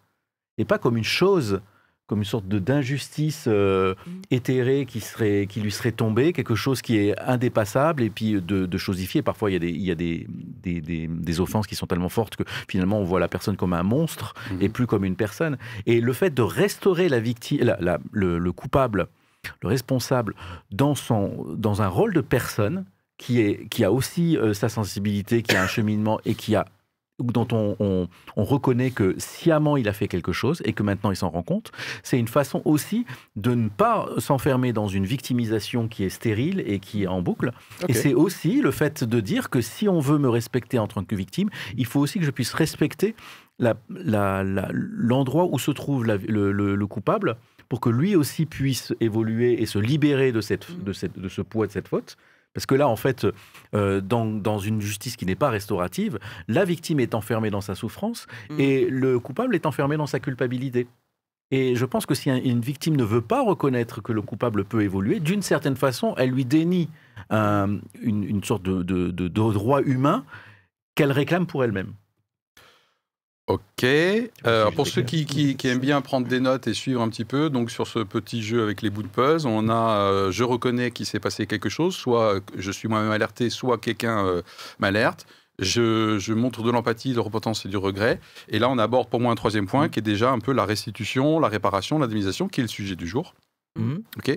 [0.57, 1.61] et pas comme une chose,
[2.07, 3.95] comme une sorte de d'injustice euh,
[4.31, 8.67] éthérée qui serait qui lui serait tombée, quelque chose qui est indépassable et puis de,
[8.67, 9.23] de chosifier.
[9.23, 11.87] Parfois, il y a des il y a des, des, des, des offenses qui sont
[11.87, 14.63] tellement fortes que finalement on voit la personne comme un monstre Mhm.
[14.63, 15.57] et plus comme une personne.
[15.87, 19.07] Et le fait de restaurer la victime, la- la- le, le coupable,
[19.63, 20.35] le responsable
[20.71, 22.85] dans son dans un rôle de personne
[23.17, 26.67] qui est qui a aussi euh, sa sensibilité, qui a un cheminement et qui a
[27.21, 31.11] dont on, on- on reconnaît que sciemment il a fait quelque chose et que maintenant
[31.13, 31.71] il s'en rend compte,
[32.03, 36.81] c'est une façon aussi de ne pas s'enfermer dans une victimisation qui est stérile et
[36.81, 37.53] qui est en boucle.
[37.89, 41.05] Et c'est aussi le fait de dire que si on veut me respecter en tant
[41.05, 43.15] que victime, il faut aussi que je puisse respecter
[44.19, 47.37] l'endroit où se trouve la- le, le- le coupable
[47.69, 51.43] pour que lui aussi puisse évoluer et se libérer de, cette, de, cette, de ce
[51.43, 52.17] poids, de cette faute.
[52.55, 53.27] Parce que là, en fait,
[53.75, 57.75] euh, dans, dans une justice qui n'est pas restaurative, la victime est enfermée dans sa
[57.75, 58.61] souffrance Mm.
[58.61, 60.87] et le coupable est enfermé dans sa culpabilité.
[61.51, 64.65] Et je pense que si un- une victime ne veut pas reconnaître que le coupable
[64.65, 66.89] peut évoluer, d'une certaine façon, elle lui dénie
[67.31, 70.25] un- une, une sorte de, de- de- de droit humain
[70.95, 71.93] qu'elle réclame pour elle-même.
[73.47, 73.85] Ok.
[73.85, 77.03] Euh, c'est pour juste ceux qui, qui- qui aiment bien prendre des notes et suivre
[77.03, 79.99] un petit peu, donc sur ce petit jeu avec les bouts de puzzle, on a
[79.99, 84.25] euh, je reconnais qu'il s'est passé quelque chose, soit je suis moi-même alerté, soit quelqu'un
[84.27, 84.43] euh,
[84.79, 85.27] m'alerte.
[85.61, 88.19] Je, je montre de l'empathie, de repentance et du regret.
[88.49, 90.65] Et là, on aborde pour moi un troisième point qui est déjà un peu la
[90.65, 93.35] restitution, la réparation, l'indemnisation, qui est le sujet du jour.
[93.79, 94.03] Mhm.
[94.19, 94.37] Ok.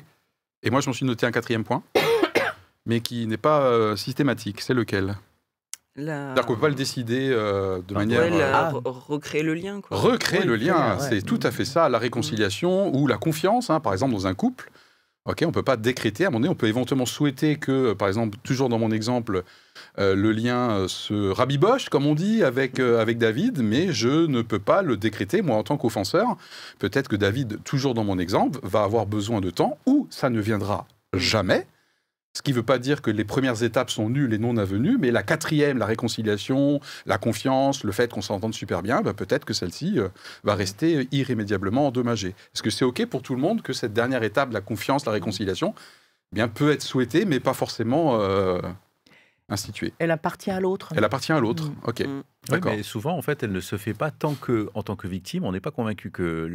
[0.63, 1.81] Et moi, je m'en suis noté un quatrième point,
[2.85, 4.61] mais qui n'est pas euh, systématique.
[4.61, 5.15] C'est lequel?
[5.97, 6.25] La...
[6.27, 8.21] C'est-à-dire qu'on ne peut pas le décider euh, de manière.
[8.21, 8.71] Ouais, la- Ah.
[8.71, 9.81] re- recréer le lien.
[9.81, 9.97] Quoi.
[9.97, 11.03] Recréer Ouais, le lien, ouais.
[11.09, 14.33] c'est tout à fait ça, la réconciliation ou la confiance, hein, par exemple dans un
[14.35, 14.69] couple.
[15.25, 16.23] Ok, on peut pas décréter.
[16.23, 18.91] À un moment donné, on peut éventuellement souhaiter que, euh, par exemple, toujours dans mon
[18.91, 19.43] exemple,
[19.99, 24.25] euh, le lien euh, se rabiboche, comme on dit, avec, euh, avec David, mais je
[24.27, 26.37] ne peux pas le décréter, moi, en tant qu'offenseur.
[26.79, 30.39] Peut-être que David, toujours dans mon exemple, va avoir besoin de temps ou ça ne
[30.39, 31.67] viendra jamais.
[32.37, 34.99] Ce qui ne veut pas dire que les premières étapes sont nulles et non avenues,
[34.99, 39.43] mais la quatrième, la réconciliation, la confiance, le fait qu'on s'entende super bien, bah, peut-être
[39.43, 40.09] que celle-ci euh,
[40.43, 42.35] va rester irrémédiablement endommagée.
[42.53, 45.13] Est-ce que c'est OK pour tout le monde que cette dernière étape, la confiance, la
[45.13, 45.73] réconciliation,
[46.31, 48.61] eh bien, peut être souhaitée, mais pas forcément euh,
[49.49, 49.93] instituée?
[49.97, 50.93] Elle appartient à l'autre.
[50.95, 51.63] Elle appartient à l'autre.
[51.63, 51.75] Mm.
[51.85, 51.99] OK.
[52.01, 52.03] Mm.
[52.03, 52.73] Oui, D'accord.
[52.75, 55.43] mais souvent, en fait, elle ne se fait pas tant que, en tant que victime,
[55.43, 56.47] on n'est pas convaincu que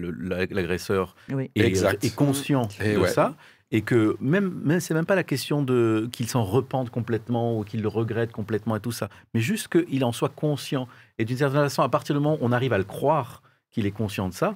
[0.53, 1.51] l'agresseur Oui.
[1.57, 3.09] est, conscient Et de ouais.
[3.09, 3.35] ça.
[3.72, 7.64] Et que même, même c'est même pas la question de qu'il s'en repente complètement ou
[7.64, 10.87] qu'il le regrette complètement et tout ça, mais juste qu'il en soit conscient.
[11.18, 13.87] Et d'une certaine façon, à partir du moment où on arrive à le croire qu'il
[13.87, 14.54] est conscient de ça,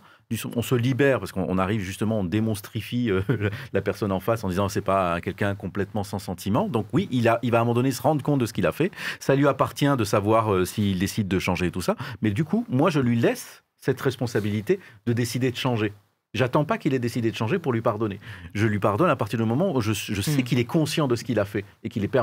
[0.55, 3.23] on se libère parce qu'on arrive justement, on démonstrifie euh,
[3.73, 6.69] la personne en face en disant c'est pas quelqu'un complètement sans sentiment.
[6.69, 8.73] Donc oui, il, va à un moment donné se rendre compte de ce qu'il a
[8.73, 8.91] fait.
[9.21, 11.97] Ça lui appartient de savoir euh, s'il décide de changer tout ça.
[12.23, 15.93] Mais du coup, moi, je lui laisse cette responsabilité de décider de changer.
[16.37, 18.21] J'attends pas qu'il ait décidé de changer pour lui pardonner.
[18.55, 20.43] Je lui pardonne à partir du moment où je, sais hmm.
[20.43, 22.17] qu'il est conscient de ce qu'il a fait et qu'il est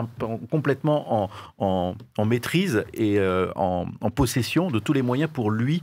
[0.49, 5.82] complètement en, en, maîtrise et euh, en, possession de tous les moyens pour lui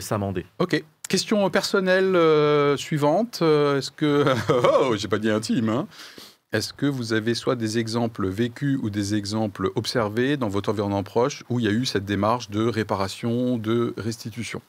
[0.00, 0.46] s'amender.
[0.58, 0.84] Ok.
[1.08, 3.40] Question personnelle euh, suivante.
[3.42, 4.24] Euh, est-ce que.
[4.82, 5.86] oh, j'ai pas dit intime, hein.
[6.52, 11.02] Est-ce que vous avez soit des exemples vécus ou des exemples observés dans votre environnement
[11.02, 14.62] proche où il y a eu cette démarche de réparation, de restitution?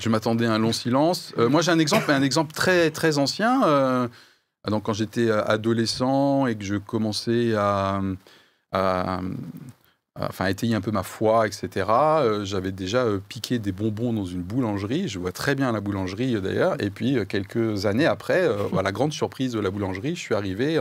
[0.00, 1.34] Je m'attendais à un long silence.
[1.38, 4.08] Euh, moi, j'ai un exemple, un exemple très très ancien.
[4.66, 8.00] donc, quand j'étais adolescent et que je commençais à,
[8.72, 9.20] à,
[10.20, 11.86] enfin étayer un peu ma foi, etc.
[11.88, 15.08] Euh, j'avais déjà euh, piqué des bonbons dans une boulangerie.
[15.08, 16.82] Je vois très bien la boulangerie euh, d'ailleurs.
[16.82, 20.80] Et puis quelques années après, à la grande surprise de la boulangerie, je suis arrivé.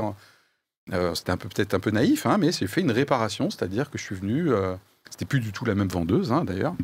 [1.14, 3.98] C'était un peu peut-être un peu naïf, hein, mais j'ai fait une réparation, c'est-à-dire que
[3.98, 4.50] je suis venu.
[5.10, 6.76] C'était plus du tout la même vendeuse hein, d'ailleurs.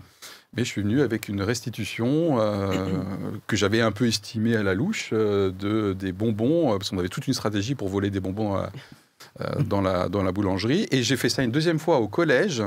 [0.55, 2.37] Mais je suis venu avec une restitution
[3.47, 7.27] que j'avais un peu estimée à la louche de, des bonbons, parce qu'on avait toute
[7.27, 8.57] une stratégie pour voler des bonbons
[9.41, 10.87] euh, dans, la, dans la boulangerie.
[10.91, 12.63] Et j'ai fait ça une deuxième fois au collège.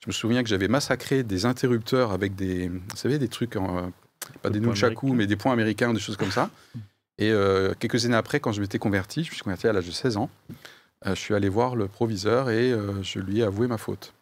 [0.00, 3.92] Je me souviens que j'avais massacré des interrupteurs avec des, vous savez, des trucs, en,
[4.42, 6.50] pas des nunchaku, mais des points américains, des choses comme ça.
[7.18, 9.86] Et euh, quelques années après, quand je m'étais converti, je me suis converti à l'âge
[9.86, 10.30] de 16 ans,
[11.04, 14.14] euh, je suis allé voir le proviseur et je lui ai avoué ma faute.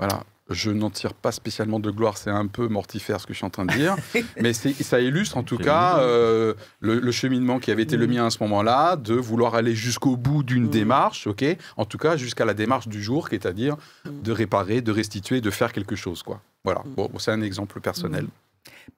[0.00, 3.38] Voilà je n'en tire pas spécialement de gloire, c'est un peu mortifère ce que je
[3.38, 3.96] suis en train de dire,
[4.40, 8.30] mais ça illustre en tout cas euh, le, cheminement qui avait été le mien à
[8.30, 11.44] ce moment-là, de vouloir aller jusqu'au bout d'une démarche, ok,
[11.76, 14.92] en tout cas jusqu'à la démarche du jour, qui est à dire de réparer, de
[14.92, 16.40] restituer, de faire quelque chose, quoi.
[16.64, 18.26] Voilà, bon, c'est un exemple personnel.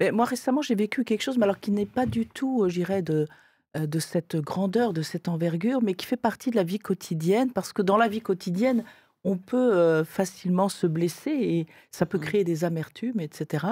[0.00, 2.68] Mais moi récemment j'ai vécu quelque chose, mais alors qui n'est pas du tout, euh,
[2.68, 3.28] j'irais, de
[3.76, 7.50] euh, de cette grandeur, de cette envergure, mais qui fait partie de la vie quotidienne,
[7.50, 8.84] parce que dans la vie quotidienne,
[9.26, 12.22] on peut facilement se blesser et ça peut mmh.
[12.22, 13.66] créer des amertumes, etc.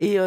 [0.00, 0.18] Et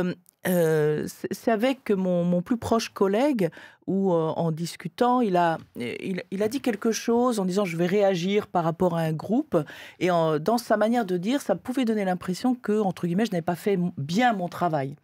[0.45, 3.49] c'est avec mon, plus proche collègue
[3.87, 8.47] où, en discutant, il a, il, a dit quelque chose en disant je vais réagir
[8.47, 9.57] par rapport à un groupe.
[9.99, 13.41] Et dans sa manière de dire, ça pouvait donner l'impression que, entre guillemets, je n'avais
[13.41, 14.95] pas fait bien mon travail.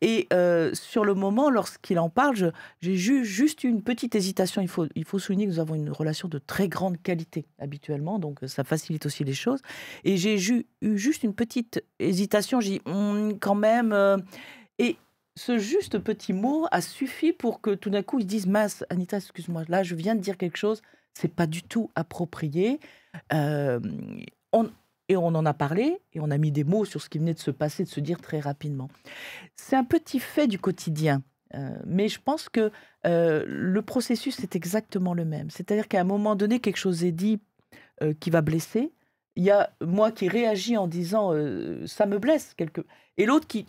[0.00, 4.62] Et euh, sur le moment, lorsqu'il en parle, j'ai juste eu une petite hésitation.
[4.62, 8.46] Il faut, souligner que nous avons une relation de très grande qualité habituellement, donc euh,
[8.46, 9.60] ça facilite aussi les choses.
[10.04, 12.60] Et j'ai eu juste une petite hésitation.
[12.60, 13.92] J'ai dit, hum, quand même.
[13.92, 14.16] Euh,
[14.78, 14.96] et
[15.36, 19.16] ce juste petit mot a suffi pour que tout d'un coup ils disent mince, Anita,
[19.16, 20.80] excuse-moi, là je viens de dire quelque chose,
[21.12, 22.78] c'est pas du tout approprié.
[23.32, 24.70] on,
[25.08, 27.34] et on en a parlé, et on a mis des mots sur ce qui venait
[27.34, 28.88] de se passer, de se dire très rapidement.
[29.56, 31.22] C'est un petit fait du quotidien,
[31.54, 32.70] euh, mais je pense que
[33.06, 35.50] euh, le processus est exactement le même.
[35.50, 37.40] C'est-à-dire qu'à un moment donné, quelque chose est dit
[38.02, 38.92] euh, qui va blesser.
[39.36, 41.32] Il y a moi qui réagis en disant
[41.86, 42.82] ça me blesse, quelque...
[43.16, 43.66] et l'autre qui,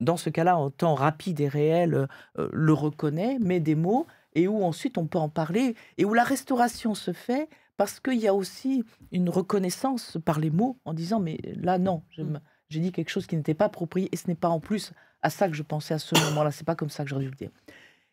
[0.00, 4.64] dans ce cas-là, en temps rapide et réel, le reconnaît, met des mots, et où
[4.64, 7.50] ensuite on peut en parler, et où la restauration se fait
[7.82, 12.04] parce qu'il y a aussi une reconnaissance par les mots en disant mais là non,
[12.16, 12.36] mmh.
[12.68, 15.30] j'ai dit quelque chose qui n'était pas approprié et ce n'est pas en plus à
[15.30, 16.52] ça que je pensais à ce moment-là.
[16.52, 17.50] C'est pas comme ça que j'aurais dû le dire.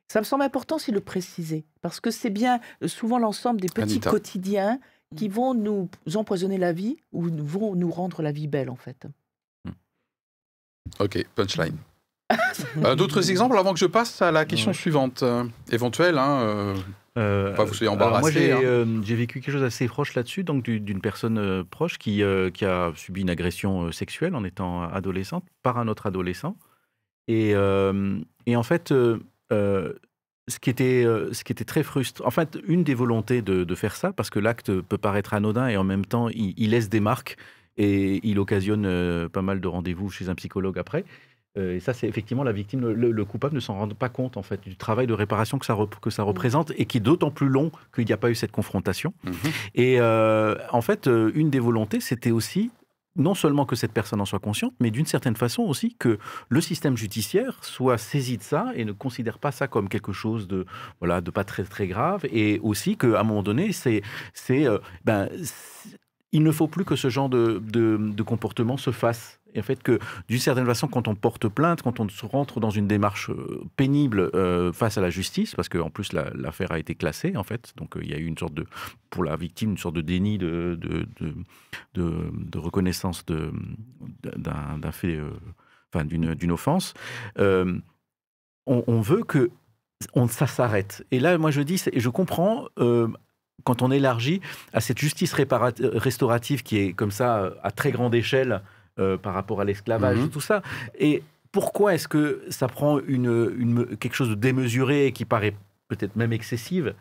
[0.08, 3.62] Ça me semble important aussi de le préciser parce que c'est bien euh, souvent l'ensemble
[3.62, 4.80] des petits quotidiens
[5.16, 5.34] qui mmh.
[5.34, 9.06] vont nous empoisonner la vie ou vont nous rendre la vie belle en fait.
[9.66, 9.72] Mmh.
[11.00, 11.78] Ok, punchline.
[12.84, 16.18] Euh, d'autres exemples avant que je passe à la question suivante, euh, éventuelle.
[16.18, 16.76] Hein, euh,
[17.16, 18.52] vous soyez embarrassé.
[18.54, 19.02] Moi, hein.
[19.04, 22.22] j'ai vécu quelque chose assez proche là-dessus, donc d'une personne proche qui,
[22.54, 26.56] qui a subi une agression sexuelle en étant adolescente par un autre adolescent.
[27.28, 28.94] Et, et en fait,
[29.50, 33.76] ce qui, était, ce qui était très frustrant, en fait, une des volontés de, de
[33.76, 36.90] faire ça, parce que l'acte peut paraître anodin et en même temps, il, il laisse
[36.90, 37.38] des marques
[37.78, 41.06] et il occasionne pas mal de rendez-vous chez un psychologue après.
[41.60, 44.44] Euh, et ça, c'est effectivement la victime, le, coupable ne s'en rend pas compte en
[44.44, 47.50] fait du travail de réparation que ça, que ça représente et qui est d'autant plus
[47.50, 49.14] long qu'il n'y a pas eu cette confrontation.
[49.24, 49.34] Mhm.
[49.76, 52.72] Et euh, en fait, euh, une des volontés, c'était aussi
[53.16, 56.62] non seulement que cette personne en soit consciente, mais d'une certaine façon aussi que le
[56.62, 60.66] système judiciaire soit saisi de ça et ne considère pas ça comme quelque chose de
[61.00, 64.68] voilà de pas très très grave et aussi qu'à un moment donné c'est c'est
[65.04, 65.28] ben
[66.32, 69.82] il ne faut plus que ce genre de, de, comportement se fasse Et en fait,
[69.82, 73.30] que d'une certaine façon, quand on porte plainte, quand on se rentre dans une démarche
[73.32, 77.36] euh, pénible euh, face à la justice, parce qu'en plus la- l'affaire a été classée,
[77.36, 78.66] en fait, donc euh, il y a eu une sorte de,
[79.10, 81.34] pour la victime, une sorte de déni de, de, de,
[81.96, 85.20] de- reconnaissance d'un fait,
[85.94, 86.94] enfin d'une offense.
[88.68, 89.50] On, veut que
[90.28, 91.06] ça s'arrête.
[91.12, 92.68] Et là, moi, je dis, c'est- je comprends.
[93.66, 94.40] quand on élargit
[94.74, 98.62] à cette justice restaurative qui est comme ça à très grande échelle
[99.00, 100.26] euh, par rapport à l'esclavage Mhm.
[100.26, 100.62] et tout ça.
[101.00, 105.56] Et pourquoi est-ce que ça prend une, une- quelque chose de démesuré et qui paraît
[105.88, 106.94] peut-être même excessive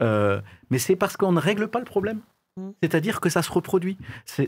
[0.00, 2.20] Euh, Mais c'est parce qu'on ne règle pas le problème.
[2.56, 2.72] Mhm.
[2.82, 3.98] C'est-à-dire que ça se reproduit.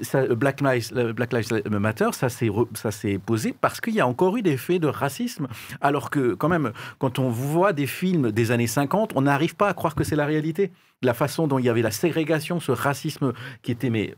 [0.03, 4.37] Ça, Black, Lives, euh, Black Lives Matter, ça s'est posé parce qu'il y a encore
[4.37, 5.49] eu des faits de racisme.
[5.81, 9.69] Alors que, quand même, quand on voit des films des années 50, on n'arrive pas
[9.69, 10.71] à croire que c'est la réalité.
[11.03, 13.33] La façon dont il y avait la ségrégation, ce racisme
[13.63, 14.15] qui était, mais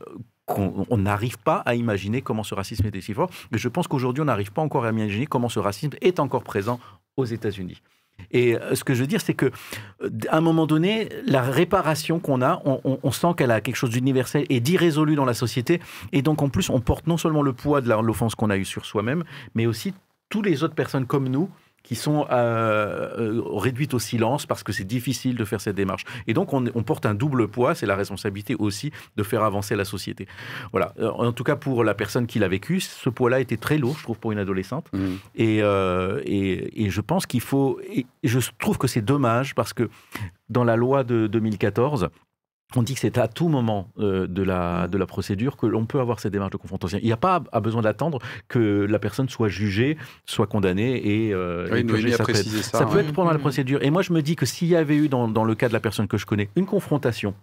[0.46, 3.30] qu'on- on n'arrive pas à imaginer comment ce racisme était si fort.
[3.52, 6.42] Et je pense qu'aujourd'hui, on n'arrive pas encore à imaginer comment ce racisme est encore
[6.44, 6.80] présent
[7.16, 7.80] aux États-Unis.
[8.30, 9.46] Et euh, ce que je veux dire, c'est que
[10.02, 13.76] euh, à un moment donné, la réparation qu'on a, on, on- sent qu'elle a quelque
[13.76, 15.80] chose d'universel et d'irrésolu dans la société.
[16.12, 18.64] Et donc, en plus, on porte non seulement le poids de l'offense qu'on a eue
[18.64, 19.24] sur soi-même,
[19.54, 19.94] mais aussi
[20.28, 21.48] toutes les autres personnes comme nous
[21.82, 26.04] qui sont euh, euh, réduites au silence parce que c'est difficile de faire cette démarche.
[26.26, 29.76] Et donc, on, on porte un double poids, c'est la responsabilité aussi de faire avancer
[29.76, 30.26] la société.
[30.72, 30.92] Voilà.
[30.98, 33.96] Euh, En tout cas, pour la personne qui l'a vécu, ce poids-là était très lourd,
[33.98, 34.86] je trouve, pour une adolescente.
[34.92, 35.18] Mhm.
[35.34, 37.80] Et, euh, et, et je pense qu'il faut.
[37.92, 39.88] Et je trouve que c'est dommage parce que
[40.48, 42.10] dans la loi de 2014,
[42.76, 45.86] on dit que c'est à tout moment euh, de, la, de la procédure que l'on
[45.86, 46.98] peut avoir cette démarche de confrontation.
[47.02, 51.32] Il n'y a pas à besoin d'attendre que la personne soit jugée, soit condamnée et,
[51.34, 52.34] euh, Oui, et Noémie purger a sa peine.
[52.34, 52.78] précisé ça.
[52.78, 53.00] Ça peut ouais.
[53.02, 53.40] être pendant la Mhm.
[53.42, 53.82] procédure.
[53.82, 55.72] Et moi, je me dis que s'il y avait eu, dans, dans le cas de
[55.72, 57.34] la personne que je connais, une confrontation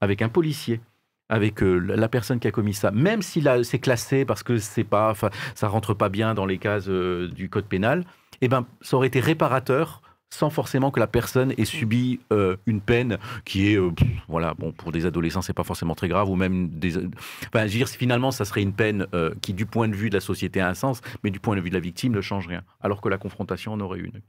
[0.00, 0.80] avec un policier,
[1.28, 4.84] avec euh, la personne qui a commis ça, même si c'est classé parce que c'est
[4.84, 5.14] pas,
[5.54, 8.04] ça rentre pas bien dans les cases euh, du code pénal,
[8.40, 10.02] eh ben, ça aurait été réparateur
[10.34, 14.54] sans forcément que la personne ait subi euh, une peine qui est, euh, pff, voilà,
[14.54, 16.96] bon, pour des adolescents, c'est pas forcément très grave, ou même des.
[16.98, 20.10] Enfin, je veux dire, finalement, ça serait une peine euh, qui, du point de vue
[20.10, 22.20] de la société, a un sens, mais du point de vue de la victime, ne
[22.20, 22.62] change rien.
[22.80, 24.20] Alors que la confrontation en aurait une.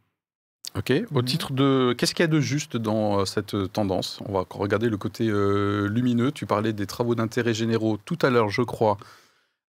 [0.78, 0.92] Ok.
[1.14, 1.26] Au Mhm.
[1.26, 4.20] titre de, qu'est-ce qu'il y a de juste dans cette tendance?
[4.26, 6.32] On va regarder le côté euh, lumineux.
[6.32, 8.98] Tu parlais des travaux d'intérêt généraux tout à l'heure, je crois.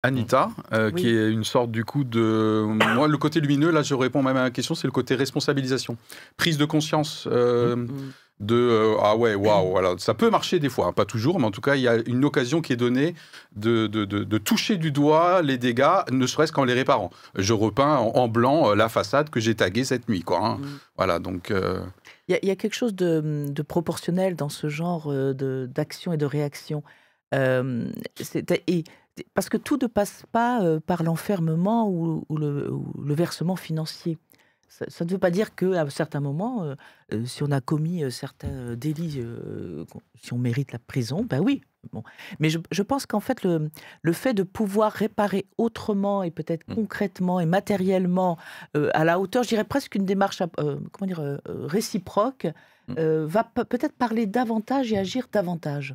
[0.03, 1.03] Anita, euh, Oui.
[1.03, 2.65] qui est une sorte du coup de.
[2.95, 5.97] Moi, le côté lumineux, là, je réponds même à la question, c'est le côté responsabilisation,
[6.39, 7.89] prise de conscience euh, Mm.
[8.41, 11.45] de euh, ah ouais, waouh, voilà, ça peut marcher des fois, hein, pas toujours, mais
[11.45, 13.15] en tout cas, il y a une occasion qui est donnée
[13.55, 17.11] de, de, de- de toucher du doigt les dégâts, ne serait-ce qu'en les réparant.
[17.35, 20.39] Je repeins en, en blanc euh, la façade que j'ai taguée cette nuit, quoi.
[20.43, 20.57] hein.
[20.57, 20.67] Mm.
[20.97, 21.51] Voilà, donc.
[21.51, 21.83] euh,
[22.29, 26.25] Il y, y a quelque chose de, proportionnel dans ce genre euh, d'action et de
[26.25, 26.83] réaction.
[27.35, 27.85] Euh,
[28.67, 28.85] et-
[29.35, 33.57] parce que tout ne passe pas euh, par l'enfermement ou, ou le, ou le versement
[33.57, 34.19] financier.
[34.69, 36.75] Ça, ça ne veut pas dire qu'à un certain moment, euh,
[37.13, 41.41] euh, si on a commis euh, certains délits, euh, si on mérite la prison, ben
[41.41, 41.61] oui.
[41.93, 42.03] Bon.
[42.39, 43.71] Mais je, je pense qu'en fait, le,
[44.03, 46.75] le fait de pouvoir réparer autrement et peut-être Mm.
[46.75, 48.37] concrètement et matériellement
[48.95, 50.43] à la hauteur, je dirais presque une démarche
[50.93, 52.47] comment dire, réciproque,
[52.89, 52.95] Mm.
[52.99, 55.95] euh, va pe- peut-être parler davantage et agir davantage.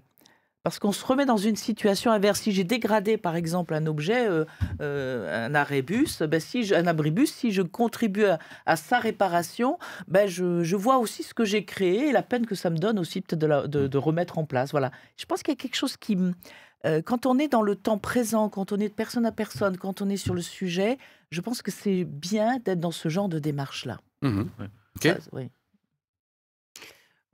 [0.65, 2.41] Parce qu'on se remet dans une situation inverse.
[2.41, 4.45] Si j'ai dégradé, par exemple, un objet, euh,
[4.81, 9.77] euh, un arrébus, ben, si je- un abribus, si je contribue à, à sa réparation,
[10.07, 12.77] ben, je, je vois aussi ce que j'ai créé et la peine que ça me
[12.77, 14.71] donne aussi peut-être de, la- de- de remettre en place.
[14.71, 14.89] Voilà.
[15.17, 16.17] Je pense qu'il y a quelque chose qui...
[16.87, 19.77] euh, quand on est dans le temps présent, quand on est de personne à personne,
[19.77, 20.97] quand on est sur le sujet,
[21.29, 23.99] je pense que c'est bien d'être dans ce genre de démarche-là.
[24.23, 24.49] mhm.
[24.97, 25.03] Ok.
[25.03, 25.49] Ça, oui.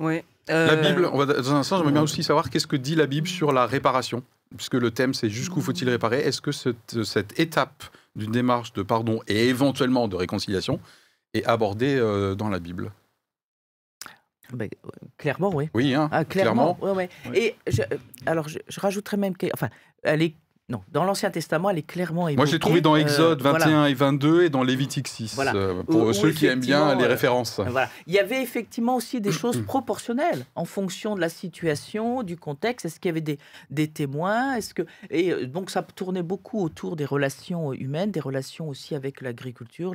[0.01, 0.23] Ouais.
[0.47, 2.95] La Euh, Bible, on va, dans un instant, j'aimerais bien aussi savoir qu'est-ce que dit
[2.95, 4.23] la Bible sur la réparation,
[4.57, 6.19] puisque le thème c'est jusqu'où faut-il réparer.
[6.19, 7.83] Est-ce que cette, cette étape
[8.15, 10.79] d'une démarche de pardon et éventuellement de réconciliation
[11.33, 12.91] est abordée euh, dans la Bible?
[14.51, 15.69] Ben, euh, clairement, oui.
[15.73, 16.77] Oui, hein, Ah, clairement.
[16.81, 17.09] ouais, ouais.
[17.29, 17.37] Oui.
[17.37, 17.83] Et je,
[18.25, 19.69] alors, je, je rajouterais même que, enfin,
[20.03, 20.33] elle est,
[20.71, 22.37] non, dans l'Ancien Testament, elle est clairement évoquée.
[22.37, 23.89] Moi, je l'ai trouvé dans euh, Exode 21 voilà.
[23.89, 25.53] et 22 et dans Lévitique 6, Voilà.
[25.53, 27.59] euh, pour Où- où ceux qui aiment bien les euh, références.
[27.59, 27.89] Voilà.
[28.07, 32.85] Il y avait effectivement aussi des choses proportionnelles en fonction de la situation, du contexte.
[32.85, 33.37] Est-ce qu'il y avait des,
[33.69, 34.55] des témoins?
[34.55, 39.19] Est-ce que et donc ça tournait beaucoup autour des relations humaines, des relations aussi avec
[39.21, 39.93] l'agriculture,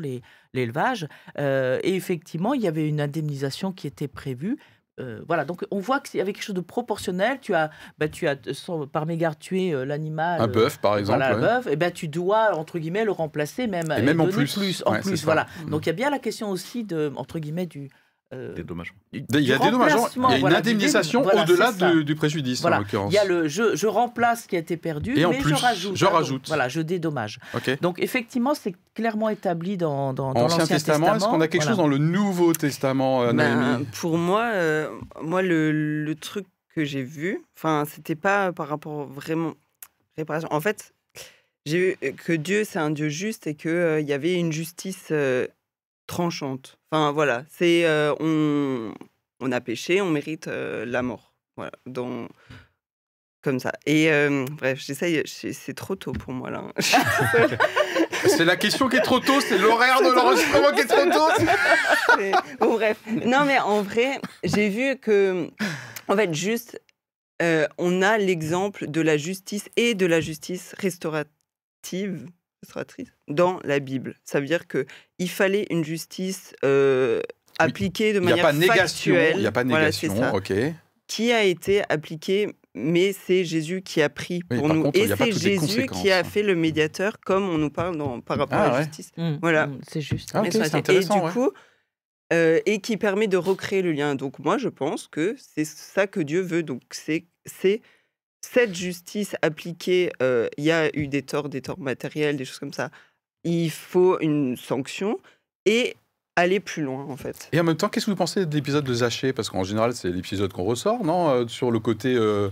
[0.53, 1.09] l'élevage.
[1.39, 4.59] Euh, et effectivement, il y avait une indemnisation qui était prévue.
[4.99, 7.39] Euh, voilà, donc on voit qu'il y avait quelque chose de proportionnel.
[7.43, 10.41] Tu as, bah, tu as sans- par mégarde tué euh, l'animal.
[10.41, 11.19] Un euh, bœuf, par exemple.
[11.19, 11.41] voilà, ouais.
[11.41, 14.83] le bœuf, et ben tu dois entre guillemets le remplacer même Et même en plus.
[14.87, 15.47] en Ouais, plus, voilà.
[15.67, 15.71] Mm.
[15.71, 17.91] Donc il y a bien la question aussi de entre guillemets du
[18.33, 22.03] euh, Il y a des dommages, il y a une voilà, indemnisation voilà, au-delà de-
[22.03, 22.79] du préjudice, Voilà.
[22.79, 23.13] en l'occurrence.
[23.13, 25.51] Il y a le je, je remplace ce qui a été perdu, Et en plus,
[25.57, 25.97] je rajoute.
[25.97, 26.49] je hein, donc, rajoute.
[26.49, 27.39] voilà, je dédommage.
[27.83, 31.63] Donc effectivement, c'est clairement établi dans, dans, dans Ancien l'Ancien Testament, est-ce qu'on a quelque
[31.63, 31.71] Voilà.
[31.71, 34.89] chose dans le Nouveau Testament, euh, Ben, pour moi, euh,
[35.23, 35.71] moi le,
[36.05, 39.55] le truc que j'ai vu, enfin, c'était pas par rapport vraiment
[40.17, 40.49] réparation.
[40.53, 40.93] En fait,
[41.65, 44.53] j'ai vu que Dieu c'est un Dieu juste et que euh, il y avait une
[44.53, 45.47] justice euh,
[46.07, 46.79] tranchante.
[46.91, 48.95] Enfin voilà, c'est euh, on
[49.41, 51.35] on a péché, on mérite euh, la mort.
[51.57, 52.29] Voilà, dans
[53.43, 53.73] comme ça.
[53.87, 55.23] Et euh, bref, j'essaye.
[55.27, 56.65] c'est trop tôt pour moi là.
[58.27, 61.29] C'est la question qui est trop tôt, c'est l'horaire de l'enregistrement qui est trop tôt.
[62.59, 62.99] Bon, bref.
[63.07, 65.49] Non, mais en vrai, j'ai vu que,
[66.09, 66.83] en fait, juste,
[67.79, 72.27] on a l'exemple de la justice et de la justice restaurative,
[73.29, 74.15] dans la Bible.
[74.25, 74.87] Ça veut dire que
[75.19, 77.21] il fallait une justice euh,
[77.59, 79.37] appliquée de Il n'y a manière pas négation, factuelle.
[79.37, 80.37] il n'y a pas de Voilà, c'est négation, ça.
[80.37, 80.53] ok.
[81.07, 82.49] Qui a été appliquée
[82.79, 84.83] mais c'est Jésus qui a pris pour nous.
[84.83, 88.21] contre, il et c'est Jésus qui a fait le médiateur, comme on nous parle dans,
[88.21, 88.85] par rapport Ah, à la ouais.
[88.85, 89.13] justice.
[89.17, 89.67] Mm, Voilà.
[89.69, 90.33] mm, c'est juste.
[90.35, 91.33] Ah, ok, Et c'est ça, intéressant, Et du ouais.
[91.33, 91.51] coup,
[92.35, 94.15] euh, et qui permet de recréer le lien.
[94.15, 96.63] Donc moi, je pense que c'est ça que Dieu veut.
[96.63, 97.81] Donc c'est c'est
[98.53, 100.11] cette justice appliquée.
[100.23, 102.91] euh, Il y a eu des torts, des torts matériels, des choses comme ça.
[103.45, 105.19] Il faut une sanction
[105.67, 105.97] et
[106.37, 107.49] aller plus loin, en fait.
[107.53, 109.33] Et en même temps, qu'est-ce que vous pensez de l'épisode de Zaché?
[109.33, 112.49] Parce qu'en général, c'est l'épisode qu'on ressort, non Euh, Sur le côté euh,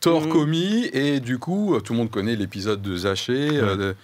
[0.00, 0.32] tort Mhm.
[0.32, 3.48] commis, et du coup, tout le monde connaît l'épisode de Zaché.
[3.48, 3.94] de-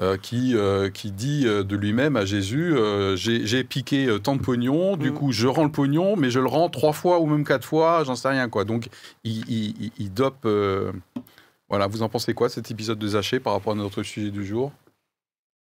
[0.00, 4.42] euh, qui, euh, qui dit euh, de lui-même à Jésus euh, j'ai piqué tant de
[4.42, 5.16] pognon, du Mhm.
[5.16, 8.04] coup je rends le pognon, mais je le rends trois fois ou même quatre fois,
[8.04, 8.64] j'en sais rien quoi.
[8.64, 8.88] Donc
[9.24, 10.46] il, il, il- il dope.
[11.68, 14.44] Voilà, vous en pensez quoi cet épisode de Zaché par rapport à notre sujet du
[14.46, 14.70] jour?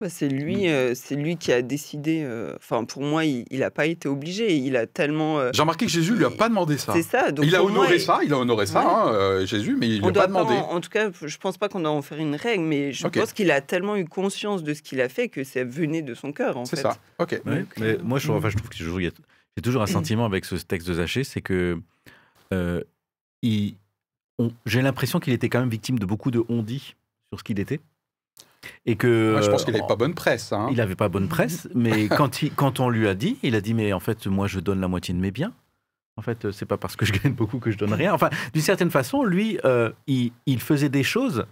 [0.02, 2.24] Bah, c'est lui, euh, c'est lui qui a décidé.
[2.24, 4.56] euh, Enfin, pour moi, il n'a pas été obligé.
[4.58, 5.39] Il a tellement.
[5.39, 6.91] euh, J'ai remarqué que Jésus lui a pas demandé ça.
[6.94, 7.32] c'est ça.
[7.32, 8.86] Donc il a pour moi, honoré ça, il a honoré ça, Ouais.
[8.91, 10.54] hein, euh, Jésus, mais il lui On a doit pas demandé.
[10.56, 13.06] en, en tout cas, je pense pas qu'on doit en faire une règle, mais je
[13.08, 13.18] Ok.
[13.18, 16.16] pense qu'il a tellement eu conscience de ce qu'il a fait que ça venait de
[16.16, 16.82] son cœur, en C'est fait.
[16.82, 16.98] ça.
[17.20, 17.39] Ok.
[17.46, 19.12] Ouais, Donc, mais euh, moi, je trouve, enfin, je trouve que toujours, il y a-
[19.56, 21.80] j'ai toujours un sentiment avec ce texte de Zaché, c'est que
[22.52, 22.82] euh,
[23.41, 23.76] il-
[24.39, 26.96] on- j'ai l'impression qu'il était quand même victime de beaucoup de on-dit
[27.32, 27.80] sur ce qu'il était.
[28.86, 30.51] Et que, Ouais, je pense qu'il euh, n'avait pas bonne presse.
[30.53, 30.68] hein.
[30.72, 33.61] Il n'avait pas bonne presse, mais quand, il- quand on lui a dit, il a
[33.61, 35.53] dit Mais en fait, moi, je donne la moitié de mes biens.
[36.16, 38.14] En fait, euh, c'est pas parce que je gagne beaucoup que je donne rien.
[38.14, 41.45] Enfin, d'une certaine façon, lui, euh, il, il faisait des choses.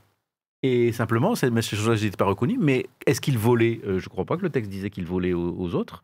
[0.63, 2.59] Et simplement, ces choses-là n'étaient pas reconnues.
[2.59, 5.33] Mais est-ce qu'il volait Euh, Je ne crois pas que le texte disait qu'il volait
[5.33, 6.03] aux, aux autres.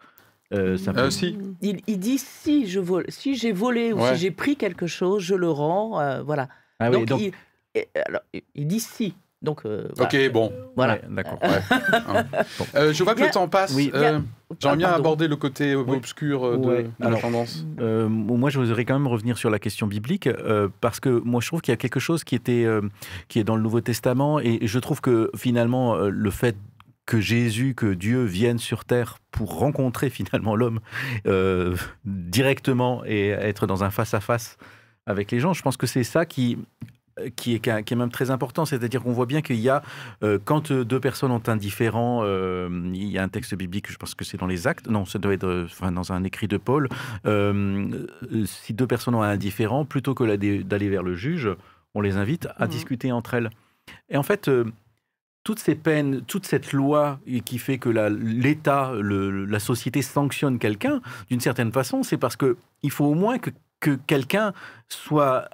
[0.53, 1.37] Euh, simplement- Euh, si.
[1.61, 4.15] Il, il dit si je vole, si j'ai volé ou Ouais.
[4.15, 5.99] si j'ai pris quelque chose, je le rends.
[5.99, 6.47] euh, voilà.
[6.79, 8.21] Ah oui, donc, donc- il, alors,
[8.55, 9.13] il dit si.
[9.43, 10.11] Donc euh, voilà.
[10.25, 10.51] Ok, bon.
[10.75, 10.93] Voilà.
[10.93, 11.39] Ouais, d'accord.
[11.43, 11.49] Ouais.
[12.07, 12.25] Hein.
[12.75, 13.73] Euh, je vois que le temps passe.
[13.75, 13.91] Oui.
[13.93, 14.19] Euh,
[14.59, 15.95] J'aimerais bien Ah, aborder le côté Oui.
[15.97, 16.83] obscur de, Ouais.
[16.99, 17.65] de la tendance.
[17.79, 21.39] Euh, moi, je voudrais quand même revenir sur la question biblique euh, parce que moi,
[21.41, 22.81] je trouve qu'il y a quelque chose qui était euh,
[23.27, 26.55] qui est dans le Nouveau Testament et je trouve que finalement, euh, le fait
[27.05, 30.79] que Jésus, que Dieu vienne sur terre pour rencontrer finalement l'homme
[31.27, 31.75] euh,
[32.05, 34.57] directement et être dans un face à face
[35.05, 36.57] avec les gens, je pense que c'est ça qui
[37.35, 39.81] qui est, qui est même très important, c'est-à-dire qu'on voit bien qu'il y a,
[40.23, 43.91] euh, quand euh, deux personnes ont un différent, euh, il y a un texte biblique,
[43.91, 46.23] je pense que c'est dans les actes, non, ça doit être euh, enfin, dans un
[46.23, 46.89] écrit de Paul,
[47.25, 51.49] euh, euh, si deux personnes ont un différent, plutôt que la- d'aller vers le juge,
[51.95, 52.71] on les invite à Mhm.
[52.71, 53.49] discuter entre elles.
[54.09, 54.65] Et en fait, euh,
[55.43, 60.59] toutes ces peines, toute cette loi qui fait que la- l'État, le- la société sanctionne
[60.59, 60.99] quelqu'un,
[61.29, 63.49] d'une certaine façon, c'est parce que il faut au moins que,
[63.79, 64.53] que quelqu'un
[64.89, 65.45] soit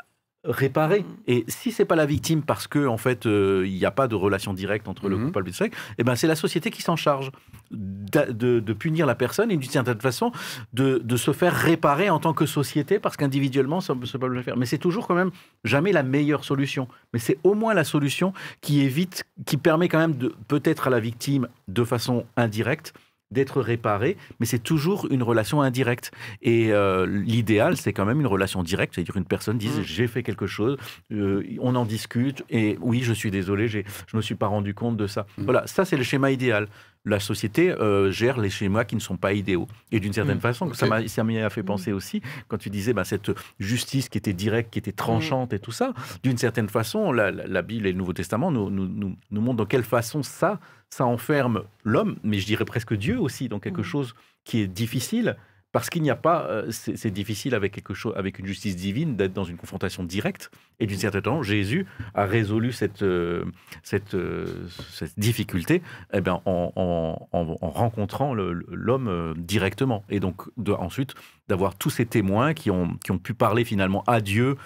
[0.43, 1.05] réparé.
[1.27, 4.07] Et si c'est pas la victime parce que en fait euh, il n'y a pas
[4.07, 5.25] de relation directe entre le Mhm.
[5.27, 7.31] coupable et le sec, eh ben c'est la société qui s'en charge
[7.71, 10.31] de, de punir la personne et d'une certaine façon
[10.73, 14.27] de, de se faire réparer en tant que société parce qu'individuellement ça ne peut pas
[14.27, 14.57] le faire.
[14.57, 15.31] Mais c'est toujours quand même
[15.63, 16.87] jamais la meilleure solution.
[17.13, 20.89] Mais c'est au moins la solution qui évite, qui permet quand même de peut-être à
[20.89, 22.93] la victime de façon indirecte
[23.33, 26.11] d'être réparée, mais c'est toujours une relation indirecte.
[26.41, 29.83] Et euh, l'idéal, c'est quand même une relation directe, c'est-à-dire une personne dise Mm.
[29.83, 30.77] j'ai fait quelque chose,
[31.11, 33.81] euh, on en discute, et oui, je suis désolé, je
[34.13, 35.25] me suis pas rendu compte de ça.
[35.37, 35.43] Mm.
[35.43, 36.67] Voilà, ça c'est le schéma idéal.
[37.05, 39.67] La société euh, gère les schémas qui ne sont pas idéaux.
[39.91, 40.41] Et d'une certaine Mm.
[40.41, 40.75] façon, Ok.
[40.75, 44.79] ça m'a fait penser aussi, quand tu disais bah, cette justice qui était directe, qui
[44.79, 48.13] était tranchante et tout ça, d'une certaine façon, la, la- la Bible et le Nouveau
[48.13, 50.59] Testament nous, nous, nous, nous montrent dans quelle façon ça,
[50.97, 53.91] ça enferme l'homme, mais je dirais presque Dieu aussi, dans quelque Mhm.
[53.93, 54.09] chose
[54.45, 55.35] qui est difficile,
[55.71, 59.15] parce qu'il n'y a pas, euh, c'est difficile avec quelque chose, avec une justice divine
[59.15, 60.51] d'être dans une confrontation directe.
[60.79, 63.43] Et d'une certaine façon, Jésus a résolu cette euh,
[63.81, 64.45] cette, euh,
[64.91, 65.81] cette difficulté,
[66.13, 70.03] eh bien, en, en- en- en rencontrant l'homme directement.
[70.09, 71.15] Et donc de, ensuite
[71.47, 74.57] d'avoir tous ces témoins qui ont qui ont pu parler finalement à Dieu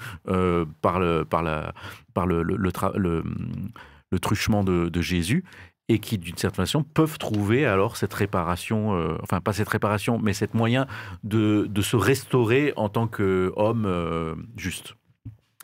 [0.82, 1.74] par le par la
[2.14, 3.24] par le le, le tra- le-
[4.12, 5.44] le truchement de, de Jésus
[5.90, 10.20] et qui, d'une certaine façon, peuvent trouver alors cette réparation, euh, enfin pas cette réparation,
[10.22, 10.86] mais cet moyen
[11.24, 14.96] de, de se restaurer en tant qu'homme euh, juste.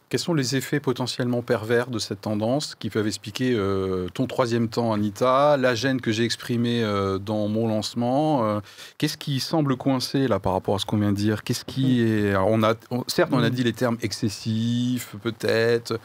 [0.07, 4.69] Quels sont les effets potentiellement pervers de cette tendance qui peuvent expliquer euh, ton troisième
[4.69, 8.59] temps, Anita, la gêne que j'ai exprimée euh, dans mon lancement euh,
[8.99, 11.43] Qu'est-ce qui semble coincer là par rapport à ce qu'on vient de dire?
[11.43, 15.99] Qu'est-ce qui est alors, on a, on- Certes, on a dit les termes excessifs, peut-être.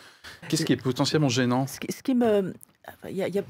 [0.49, 2.55] Qu'est-ce qui est potentiellement gênant, Ce qui, ce qui me.
[3.11, 3.43] Il y a- il y a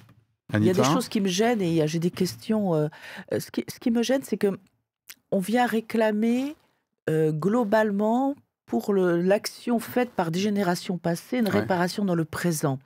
[0.55, 2.75] Il y a des choses qui me gênent et j'ai des questions.
[2.75, 2.89] euh,
[3.33, 4.59] euh, ce, qui, ce qui me gêne, c'est que
[5.31, 6.57] on vient réclamer
[7.11, 8.35] euh, globalement
[8.67, 11.61] pour l'action faite par des générations passées une Ouais.
[11.61, 12.79] réparation dans le présent.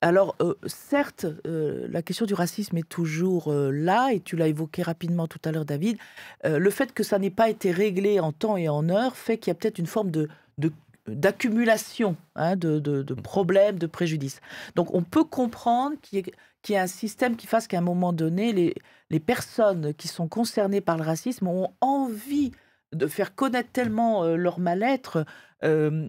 [0.00, 4.48] Alors, euh, certes, euh, la question du racisme est toujours euh, là, et tu l'as
[4.48, 5.96] évoqué rapidement tout à l'heure, David.
[6.44, 9.50] Le fait que ça n'ait pas été réglé en temps et en heure fait qu'il
[9.50, 10.28] y a peut-être une forme de,
[10.58, 10.72] de-
[11.06, 14.40] d'accumulation hein, de, problèmes, de préjudices.
[14.74, 16.32] Donc, on peut comprendre qu'il y
[16.62, 18.74] qu'il y ait un système qui fasse qu'à un moment donné, les,
[19.10, 22.52] les personnes qui sont concernées par le racisme ont envie
[22.92, 25.26] de faire connaître tellement euh, leur mal-être
[25.62, 26.08] euh,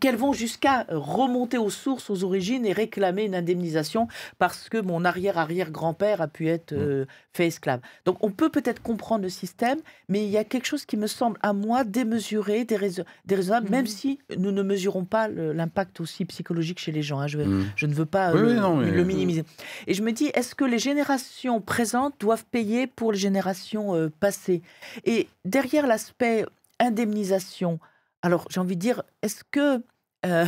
[0.00, 4.06] qu'elles vont jusqu'à remonter aux sources, aux origines et réclamer une indemnisation
[4.38, 7.80] parce que mon arrière-arrière-grand-père a pu être euh, fait esclave.
[8.04, 11.06] Donc on peut peut-être comprendre le système, mais il y a quelque chose qui me
[11.06, 13.86] semble à moi démesuré, dérais- déraisonnable, même Mhm.
[13.86, 17.20] si nous ne mesurons pas l'impact aussi psychologique chez les gens.
[17.20, 17.26] hein.
[17.26, 17.38] Je,
[17.76, 19.44] je ne veux pas euh, oui, le, non, mais- le minimiser.
[19.86, 24.10] Et je me dis, est-ce que les générations présentes doivent payer pour les générations euh,
[24.20, 24.62] passées?
[25.04, 26.44] Et derrière l'aspect
[26.78, 27.78] indemnisation,
[28.26, 29.84] alors j'ai envie de dire, est-ce que
[30.26, 30.46] euh,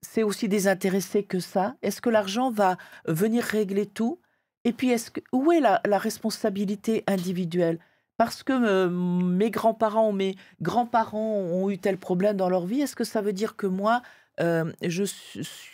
[0.00, 1.74] c'est aussi désintéressé que ça?
[1.82, 2.76] Est-ce que l'argent va
[3.06, 4.20] venir régler tout?
[4.62, 7.80] Et puis, est-ce où est la, responsabilité individuelle?
[8.16, 12.80] Parce que euh, mes grands-parents ou mes grands-parents ont eu tel problème dans leur vie,
[12.80, 14.00] est-ce que ça veut dire que moi,
[14.40, 15.02] euh, je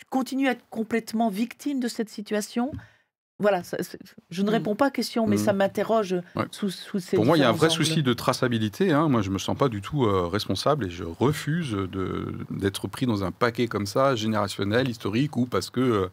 [0.09, 2.71] continue à être complètement victime de cette situation?
[3.41, 3.77] Voilà, ça-
[4.29, 4.53] je ne Mm.
[4.53, 5.39] réponds pas à la question, mais Mm.
[5.39, 6.45] ça m'interroge Ouais.
[6.51, 7.75] sous, sous ces Pour moi, il y a un vrai angles.
[7.75, 8.93] souci de traçabilité.
[8.93, 9.09] hein.
[9.09, 11.75] Moi, je me sens pas du tout euh, responsable et je refuse
[12.49, 16.07] d'être pris dans un paquet comme ça, générationnel, historique, ou parce que euh,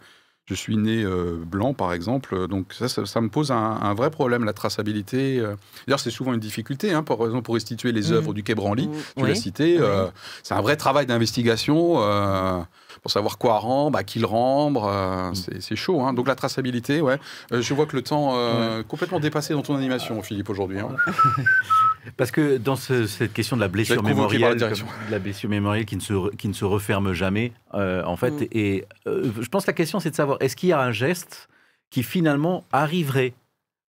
[0.47, 2.49] je suis né euh, blanc, par exemple.
[2.49, 5.39] Donc ça, ça, ça me pose un, un vrai problème, la traçabilité.
[5.39, 5.55] euh.
[5.87, 8.15] D'ailleurs, c'est souvent une difficulté, hein, par exemple, pour restituer les Mm.
[8.15, 8.89] œuvres du Quai Branly.
[9.17, 9.29] Tu Oui.
[9.29, 9.75] l'as cité.
[9.77, 9.83] Oui.
[9.83, 10.07] euh,
[10.43, 12.61] c'est un vrai travail d'investigation euh,
[13.03, 14.85] pour savoir quoi rendre, à qui le rendre.
[14.87, 16.01] euh, c'est c'est chaud.
[16.03, 16.13] hein.
[16.13, 17.19] Donc la traçabilité, ouais.
[17.53, 20.79] Euh, je vois que le temps euh, complètement dépassé dans ton animation, Philippe, aujourd'hui.
[20.81, 20.89] hein.
[22.17, 25.85] Parce que dans ce- cette question de la blessure la mémorielle, de la blessure mémorielle
[25.85, 28.47] qui ne se, qui ne se referme jamais, euh, en fait, Mm.
[28.53, 31.49] et je pense que la question c'est de savoir est-ce qu'il y a un geste
[31.91, 33.35] qui finalement arriverait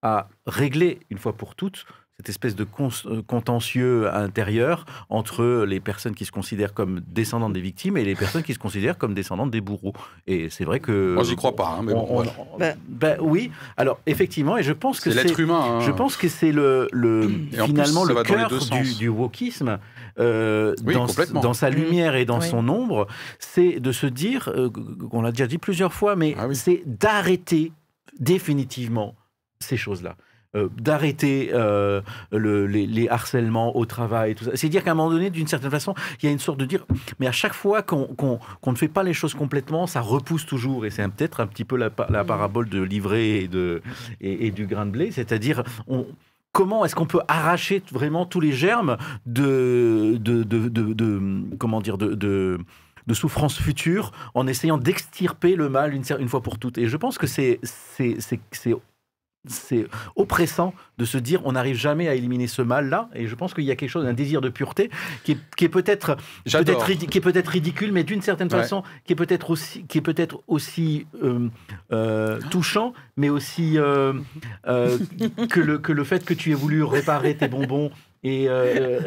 [0.02, 1.86] à régler une fois pour toutes
[2.22, 2.64] cette espèce de
[3.06, 8.14] euh, contentieux intérieur entre les personnes qui se considèrent comme descendantes des victimes et les
[8.14, 9.92] personnes qui se considèrent comme descendantes des bourreaux.
[10.28, 11.76] Et c'est vrai que Moi, j'y crois pas.
[11.78, 12.32] hein, mais bon, on- on- voilà.
[12.60, 13.50] Ben- ben oui.
[13.76, 15.78] Alors effectivement, et je pense que c'est l'être humain.
[15.78, 15.80] hein.
[15.80, 19.78] je pense que c'est le, le finalement plus, le cœur du, du wokisme
[20.20, 21.40] euh, Oui, dans, complètement.
[21.40, 22.48] dans sa lumière et dans Oui.
[22.48, 23.08] son ombre,
[23.40, 24.70] c'est de se dire, euh,
[25.10, 26.54] on l'a déjà dit plusieurs fois, mais Ah oui.
[26.54, 27.72] c'est d'arrêter
[28.20, 29.16] définitivement
[29.58, 30.14] ces choses-là.
[30.54, 34.50] Euh, d'arrêter euh, le- les, harcèlements au travail, tout ça.
[34.52, 36.66] C'est dire qu'à un moment donné, d'une certaine façon, il y a une sorte de
[36.66, 36.84] dire,
[37.20, 40.84] mais à chaque fois qu'on ne fait pas les choses complètement, ça repousse toujours.
[40.84, 43.48] Et c'est peut-être un petit peu la, pa- la parabole de l'ivraie
[44.20, 45.62] et, du grain de blé, c'est-à-dire,
[46.52, 50.18] comment est-ce qu'on peut arracher vraiment tous les germes de,
[53.14, 56.76] souffrance future en essayant d'extirper le mal une, fois pour toutes?
[56.76, 57.58] Et je pense que c'est
[59.46, 63.08] c'est oppressant de se dire on n'arrive jamais à éliminer ce mal-là.
[63.14, 64.90] Et je pense qu'il y a quelque chose, un désir de pureté
[65.24, 66.16] qui est, qui est peut-être
[66.46, 68.58] qui est peut-être ridicule, mais d'une certaine Ouais.
[68.60, 71.48] façon qui est peut-être aussi qui est peut-être aussi euh,
[71.92, 74.12] euh, touchant, mais aussi euh,
[74.64, 77.90] que le que le fait que tu aies voulu réparer tes bonbons
[78.24, 78.52] et euh,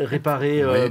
[0.01, 0.89] euh, réparer euh,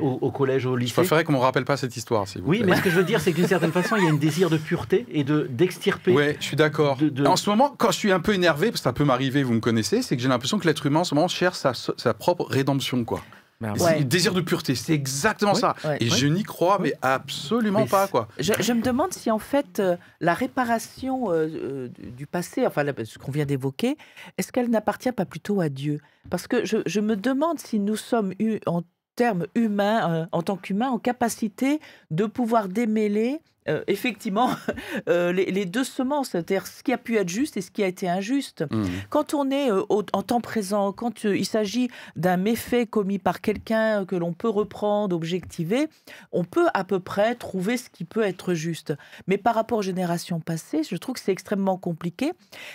[0.00, 0.94] au, au collège, au Je lycée.
[0.94, 2.70] préférais qu'on ne me rappelle pas cette histoire, s'il vous Oui, plaît.
[2.70, 4.14] mais ce que je veux dire, c'est que d'une certaine façon, il y a un
[4.14, 6.12] désir de pureté et de d'extirper.
[6.12, 6.96] Ouais, je suis d'accord.
[6.96, 9.04] de- de- En ce moment, quand je suis un peu énervé, parce que ça peut
[9.04, 11.58] m'arriver, vous me connaissez, c'est que j'ai l'impression que l'être humain en ce moment cherche
[11.58, 13.20] sa, sa propre rédemption, quoi.
[13.60, 15.60] Le désir de pureté, c'est exactement Ouais.
[15.60, 15.74] ça.
[15.84, 15.96] Ouais.
[16.00, 18.28] Et je n'y crois, mais absolument Mais pas, quoi.
[18.38, 22.84] Je, je me demande si en fait euh, la réparation euh, euh, du- passé, enfin
[23.04, 23.96] ce qu'on vient d'évoquer,
[24.36, 26.00] est-ce qu'elle n'appartient pas plutôt à Dieu?
[26.28, 28.82] Parce que je, je me demande si nous sommes eu, en
[29.16, 34.50] termes humains, euh, en tant qu'humains, en capacité de pouvoir démêler euh, effectivement
[35.08, 37.82] euh, les, les deux semences, c'est-à-dire ce qui a pu être juste et ce qui
[37.82, 38.64] a été injuste.
[38.70, 38.86] Mhm.
[39.10, 44.04] Quand on est au- en temps présent, quand il s'agit d'un méfait commis par quelqu'un
[44.04, 45.88] que l'on peut reprendre, objectiver,
[46.30, 48.94] on peut à peu près trouver ce qui peut être juste.
[49.26, 52.30] Mais par rapport aux générations passées, je trouve que c'est extrêmement compliqué.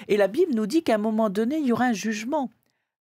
[0.10, 2.50] Et la Bible nous dit qu'à un moment donné, il y aura un jugement.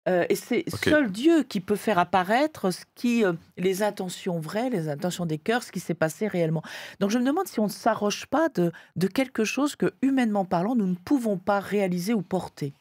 [0.09, 4.69] Euh, et c'est seul Dieu qui peut faire apparaître ce qui, euh, les intentions vraies,
[4.69, 6.63] les intentions des cœurs, ce qui s'est passé réellement.
[6.99, 10.45] Donc je me demande si on ne s'arroge pas de, de quelque chose que, humainement
[10.45, 12.73] parlant, nous ne pouvons pas réaliser ou porter.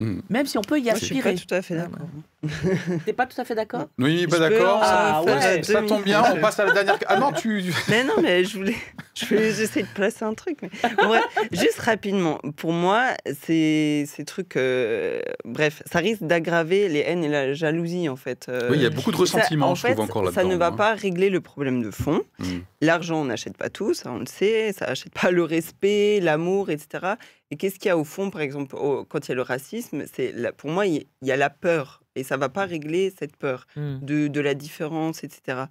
[0.00, 0.22] Mhm.
[0.30, 1.44] Même si on peut y Moi, je suis pas aspirer.
[1.46, 3.00] tout à fait Ah, d'accord.
[3.04, 3.88] T'es pas tout à fait d'accord?
[3.98, 4.76] Oui, pas d'accord.
[4.76, 5.62] en Ah, ça, ouais.
[5.64, 6.96] ça- ça tombe bien, on passe à la dernière.
[7.08, 7.64] Ah non, tu.
[7.88, 8.76] Mais non, mais je voulais,
[9.14, 10.58] je voulais j'essaie de placer un truc.
[10.62, 11.18] Mais...
[11.50, 13.08] Juste rapidement, pour moi,
[13.44, 18.46] ces, ces trucs, euh, bref, ça risque d'aggraver les haines et la jalousie en fait.
[18.48, 20.40] euh, Oui, il y a beaucoup de ça- ressentiment, en je fait, trouve, encore là-dedans.
[20.40, 20.72] Ça ne va hein.
[20.72, 22.22] pas régler le problème de fond.
[22.38, 22.62] Mhm.
[22.82, 24.72] L'argent, on n'achète pas tout, ça on le sait.
[24.72, 27.14] Ça n'achète pas le respect, l'amour, etc.
[27.50, 29.42] Et qu'est-ce qu'il y a au fond, par exemple, au- quand il y a le
[29.42, 32.02] racisme C'est Pour moi, il y a la peur.
[32.14, 33.66] Et ça ne va pas régler cette peur
[34.02, 35.66] de, de la différence, etc.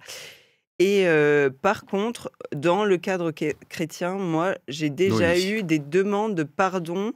[0.78, 3.32] Et euh, par contre, dans le cadre
[3.68, 7.12] chrétien, moi, j'ai déjà eu des demandes de pardon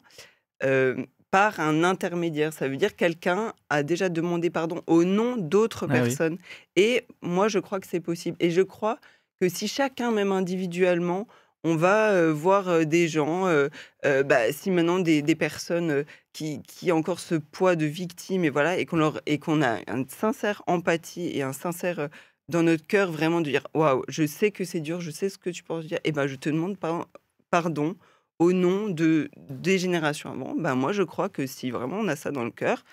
[0.64, 0.96] euh,
[1.30, 2.52] par un intermédiaire.
[2.52, 6.00] Ça veut dire quelqu'un a déjà demandé pardon au nom d'autres Ah oui.
[6.00, 6.38] personnes.
[6.76, 8.36] Et moi, je crois que c'est possible.
[8.40, 8.98] Et je crois
[9.40, 11.26] que si chacun, même individuellement,
[11.64, 13.68] on va euh, voir des gens, euh,
[14.04, 18.44] euh, bah, si maintenant des, des personnes qui, qui ont encore ce poids de victime,
[18.44, 22.08] et voilà, et qu'on leur et qu'on a une sincère empathie et un sincère
[22.48, 25.38] dans notre cœur vraiment de dire waouh, je sais que c'est dur, je sais ce
[25.38, 27.08] que tu penses dire, et ben je te demande par-
[27.50, 27.96] pardon
[28.38, 30.54] au nom de des générations avant.
[30.56, 32.84] Ben moi je crois que si vraiment on a ça dans le cœur,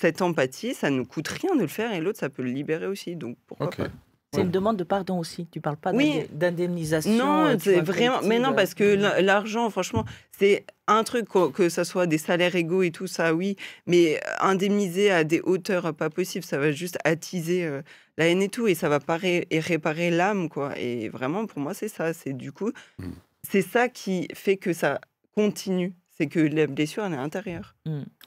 [0.00, 2.86] cette empathie, ça nous coûte rien de le faire et l'autre ça peut le libérer
[2.86, 3.14] aussi.
[3.14, 3.90] Donc pourquoi pas
[4.34, 5.46] C'est une demande de pardon aussi.
[5.50, 6.22] Tu parles pas Oui.
[6.32, 7.12] d'indemnisation.
[7.12, 8.20] Non, euh, c'est vraiment.
[8.22, 8.56] Mais non, collective.
[8.56, 10.06] parce que la- l'argent, franchement,
[10.38, 13.56] c'est un truc que, que ça soit des salaires égaux et tout ça, oui.
[13.86, 17.82] Mais indemniser à des hauteurs pas possibles, ça va juste attiser euh,
[18.16, 20.78] la haine et tout, et ça va pas ré- et réparer l'âme, quoi.
[20.78, 22.14] Et vraiment, pour moi, c'est ça.
[22.14, 23.04] C'est du coup, Mm.
[23.42, 24.98] c'est ça qui fait que ça
[25.34, 25.92] continue.
[26.16, 27.74] C'est que la blessure, elle est intérieure.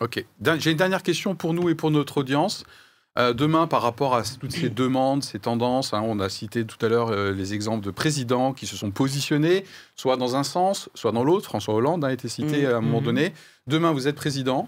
[0.01, 0.23] Ok.
[0.39, 2.63] Dan- J'ai une dernière question pour nous et pour notre audience.
[3.17, 6.83] Euh, demain, par rapport à toutes ces demandes, ces tendances, hein, on a cité tout
[6.85, 9.63] à l'heure euh, les exemples de présidents qui se sont positionnés,
[9.95, 11.45] soit dans un sens, soit dans l'autre.
[11.45, 12.73] François Hollande a été cité Mhm.
[12.73, 13.05] à un moment Mhm.
[13.05, 13.33] donné.
[13.67, 14.67] Demain, vous êtes président.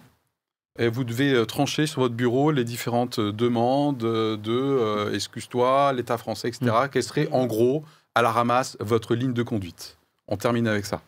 [0.79, 6.17] Et vous devez euh, trancher sur votre bureau les différentes demandes de euh, excuse-toi, l'État
[6.19, 6.71] français, etc.
[6.91, 7.83] Quelle serait en gros,
[8.15, 9.97] à la ramasse, votre ligne de conduite?
[10.27, 11.01] On termine avec ça.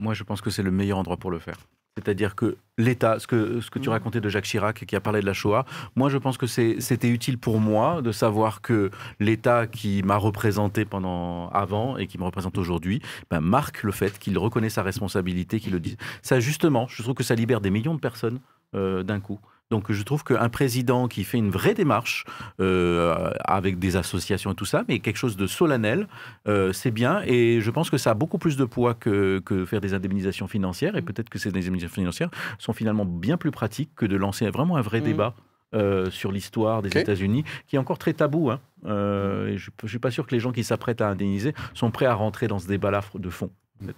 [0.00, 1.58] Moi, je pense que c'est le meilleur endroit pour le faire.
[1.96, 3.92] C'est-à-dire que l'État, ce que, ce que tu Mhm.
[3.92, 5.64] racontais de Jacques Chirac qui a parlé de la Shoah,
[5.94, 8.90] moi je pense que c'était utile pour moi de savoir que
[9.20, 14.18] l'État qui m'a représenté pendant avant et qui me représente aujourd'hui ben, marque le fait
[14.18, 15.96] qu'il reconnaît sa responsabilité, qu'il le dit.
[16.22, 18.40] Ça justement, je trouve que ça libère des millions de personnes
[18.74, 19.38] euh, d'un coup.
[19.70, 22.24] Donc je trouve qu'un président qui fait une vraie démarche
[22.60, 26.06] euh, avec des associations et tout ça, mais quelque chose de solennel,
[26.46, 27.22] euh, c'est bien.
[27.24, 30.46] Et je pense que ça a beaucoup plus de poids que, que faire des indemnisations
[30.48, 30.96] financières.
[30.96, 34.76] Et peut-être que ces indemnisations financières sont finalement bien plus pratiques que de lancer vraiment
[34.76, 35.06] un vrai Mhm.
[35.06, 35.34] débat.
[35.72, 36.96] euh, sur l'histoire des.
[37.00, 38.48] États-Unis, qui est encore très tabou.
[38.48, 38.60] hein.
[38.84, 42.06] Et je ne suis pas sûr que les gens qui s'apprêtent à indemniser sont prêts
[42.06, 43.50] à rentrer dans ce débat-là de fond.
[43.82, 43.96] en fait.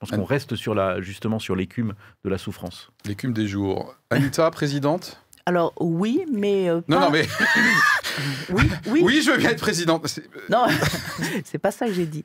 [0.00, 1.94] Je pense qu'on reste sur la, justement sur l'écume
[2.24, 2.90] de la souffrance.
[3.04, 3.96] L'écume des jours.
[4.10, 5.20] Anita, présidente?
[5.44, 7.26] Alors oui, mais euh, Non, pas- non, mais
[8.50, 10.06] oui, oui, oui, je veux bien être présidente.
[10.06, 10.66] C'est- Non,
[11.44, 12.22] c'est pas ça que j'ai dit.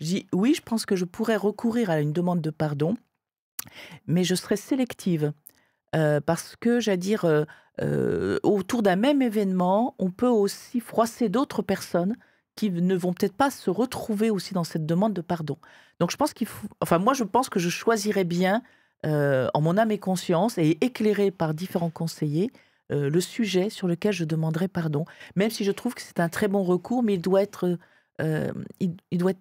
[0.00, 2.96] Dit, oui, je pense que je pourrais recourir à une demande de pardon,
[4.06, 5.32] mais je serais sélective.
[5.94, 7.44] Euh, parce que, j'allais dire, euh,
[7.80, 12.16] euh, autour d'un même événement, on peut aussi froisser d'autres personnes
[12.56, 15.56] qui ne vont peut-être pas se retrouver aussi dans cette demande de pardon.
[16.00, 16.68] Donc je pense qu'il faut...
[16.80, 18.62] Enfin, moi, je pense que je choisirais bien,
[19.06, 22.50] euh, en mon âme et conscience, et éclairé par différents conseillers,
[22.92, 26.28] euh, le sujet sur lequel je demanderai pardon même si je trouve que c'est un
[26.28, 27.78] très bon recours, mais il doit être,
[28.20, 29.40] euh, il, il doit être,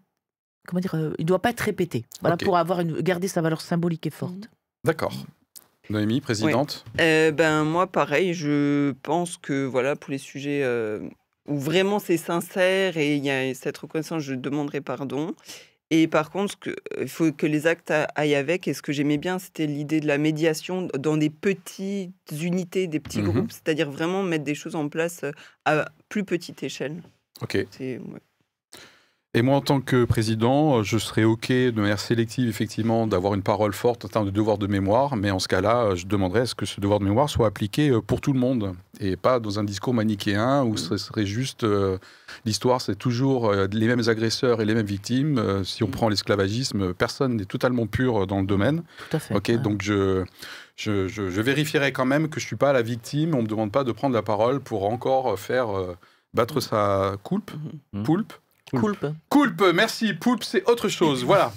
[0.65, 2.05] comment dire, euh, il doit pas être répété.
[2.21, 4.49] Voilà pour avoir une, garder sa valeur symbolique et forte.
[4.85, 5.13] D'accord.
[5.89, 6.85] Noémie, présidente?
[7.01, 11.01] Euh, ben moi pareil, je pense que voilà pour les sujets euh,
[11.47, 15.35] où vraiment c'est sincère et il y a cette reconnaissance, je demanderai pardon.
[15.89, 16.57] Et par contre,
[16.99, 18.67] il faut que les actes aillent avec.
[18.67, 22.99] Et ce que j'aimais bien, c'était l'idée de la médiation dans des petites unités, des
[22.99, 23.29] petits Mhm.
[23.31, 25.31] groupes, c'est-à-dire vraiment mettre des choses en place euh,
[25.65, 27.03] à plus petite échelle.
[27.41, 27.53] Ok.
[27.55, 27.99] Ouais.
[29.35, 33.33] Et moi, en tant que président, euh, je serais OK de manière sélective, effectivement, d'avoir
[33.33, 35.15] une parole forte en termes de devoir de mémoire.
[35.15, 37.47] Mais en ce cas-là, euh, je demanderais à ce que ce devoir de mémoire soit
[37.47, 41.25] appliqué euh, pour tout le monde et pas dans un discours manichéen où ce serait
[41.25, 41.97] juste euh,
[42.45, 45.39] l'histoire, c'est toujours euh, les mêmes agresseurs et les mêmes victimes.
[45.39, 48.83] Euh, si on prend l'esclavagisme, personne n'est totalement pur dans le domaine.
[49.09, 49.33] Tout à fait.
[49.33, 50.23] Ok, donc je,
[50.75, 53.33] je, je, je vérifierai quand même que je suis pas la victime.
[53.33, 55.97] On me demande pas de prendre la parole pour encore faire euh,
[56.35, 57.49] battre sa coulpe,
[57.93, 58.03] Mhm.
[58.03, 58.33] poulpe.
[58.71, 59.05] Coulpe.
[59.29, 60.13] Coulpe, merci.
[60.13, 61.23] Poulpe, c'est autre chose.
[61.33, 61.53] Voilà.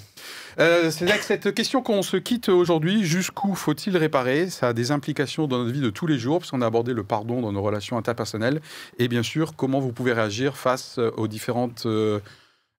[0.58, 3.04] Euh, c'est avec cette question qu'on se quitte aujourd'hui.
[3.04, 4.48] Jusqu'où faut-il réparer?
[4.48, 6.94] Ça a des implications dans notre vie de tous les jours, parce qu'on a abordé
[6.94, 8.60] le pardon dans nos relations interpersonnelles.
[8.98, 12.20] Et bien sûr, comment vous pouvez réagir face euh, aux différentes euh,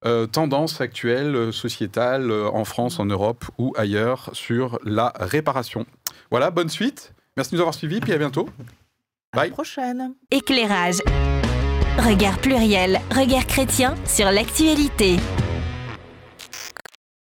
[0.06, 5.86] euh, tendances actuelles, sociétales, en France, en Europe ou ailleurs, sur la réparation?
[6.32, 7.14] Voilà, bonne suite.
[7.36, 8.50] Merci de nous avoir suivis, puis à bientôt.
[9.34, 9.52] À la Bye.
[9.52, 10.16] prochaine.
[10.32, 10.98] Éclairage.
[11.98, 15.18] Regard pluriel, regard chrétien sur l'actualité.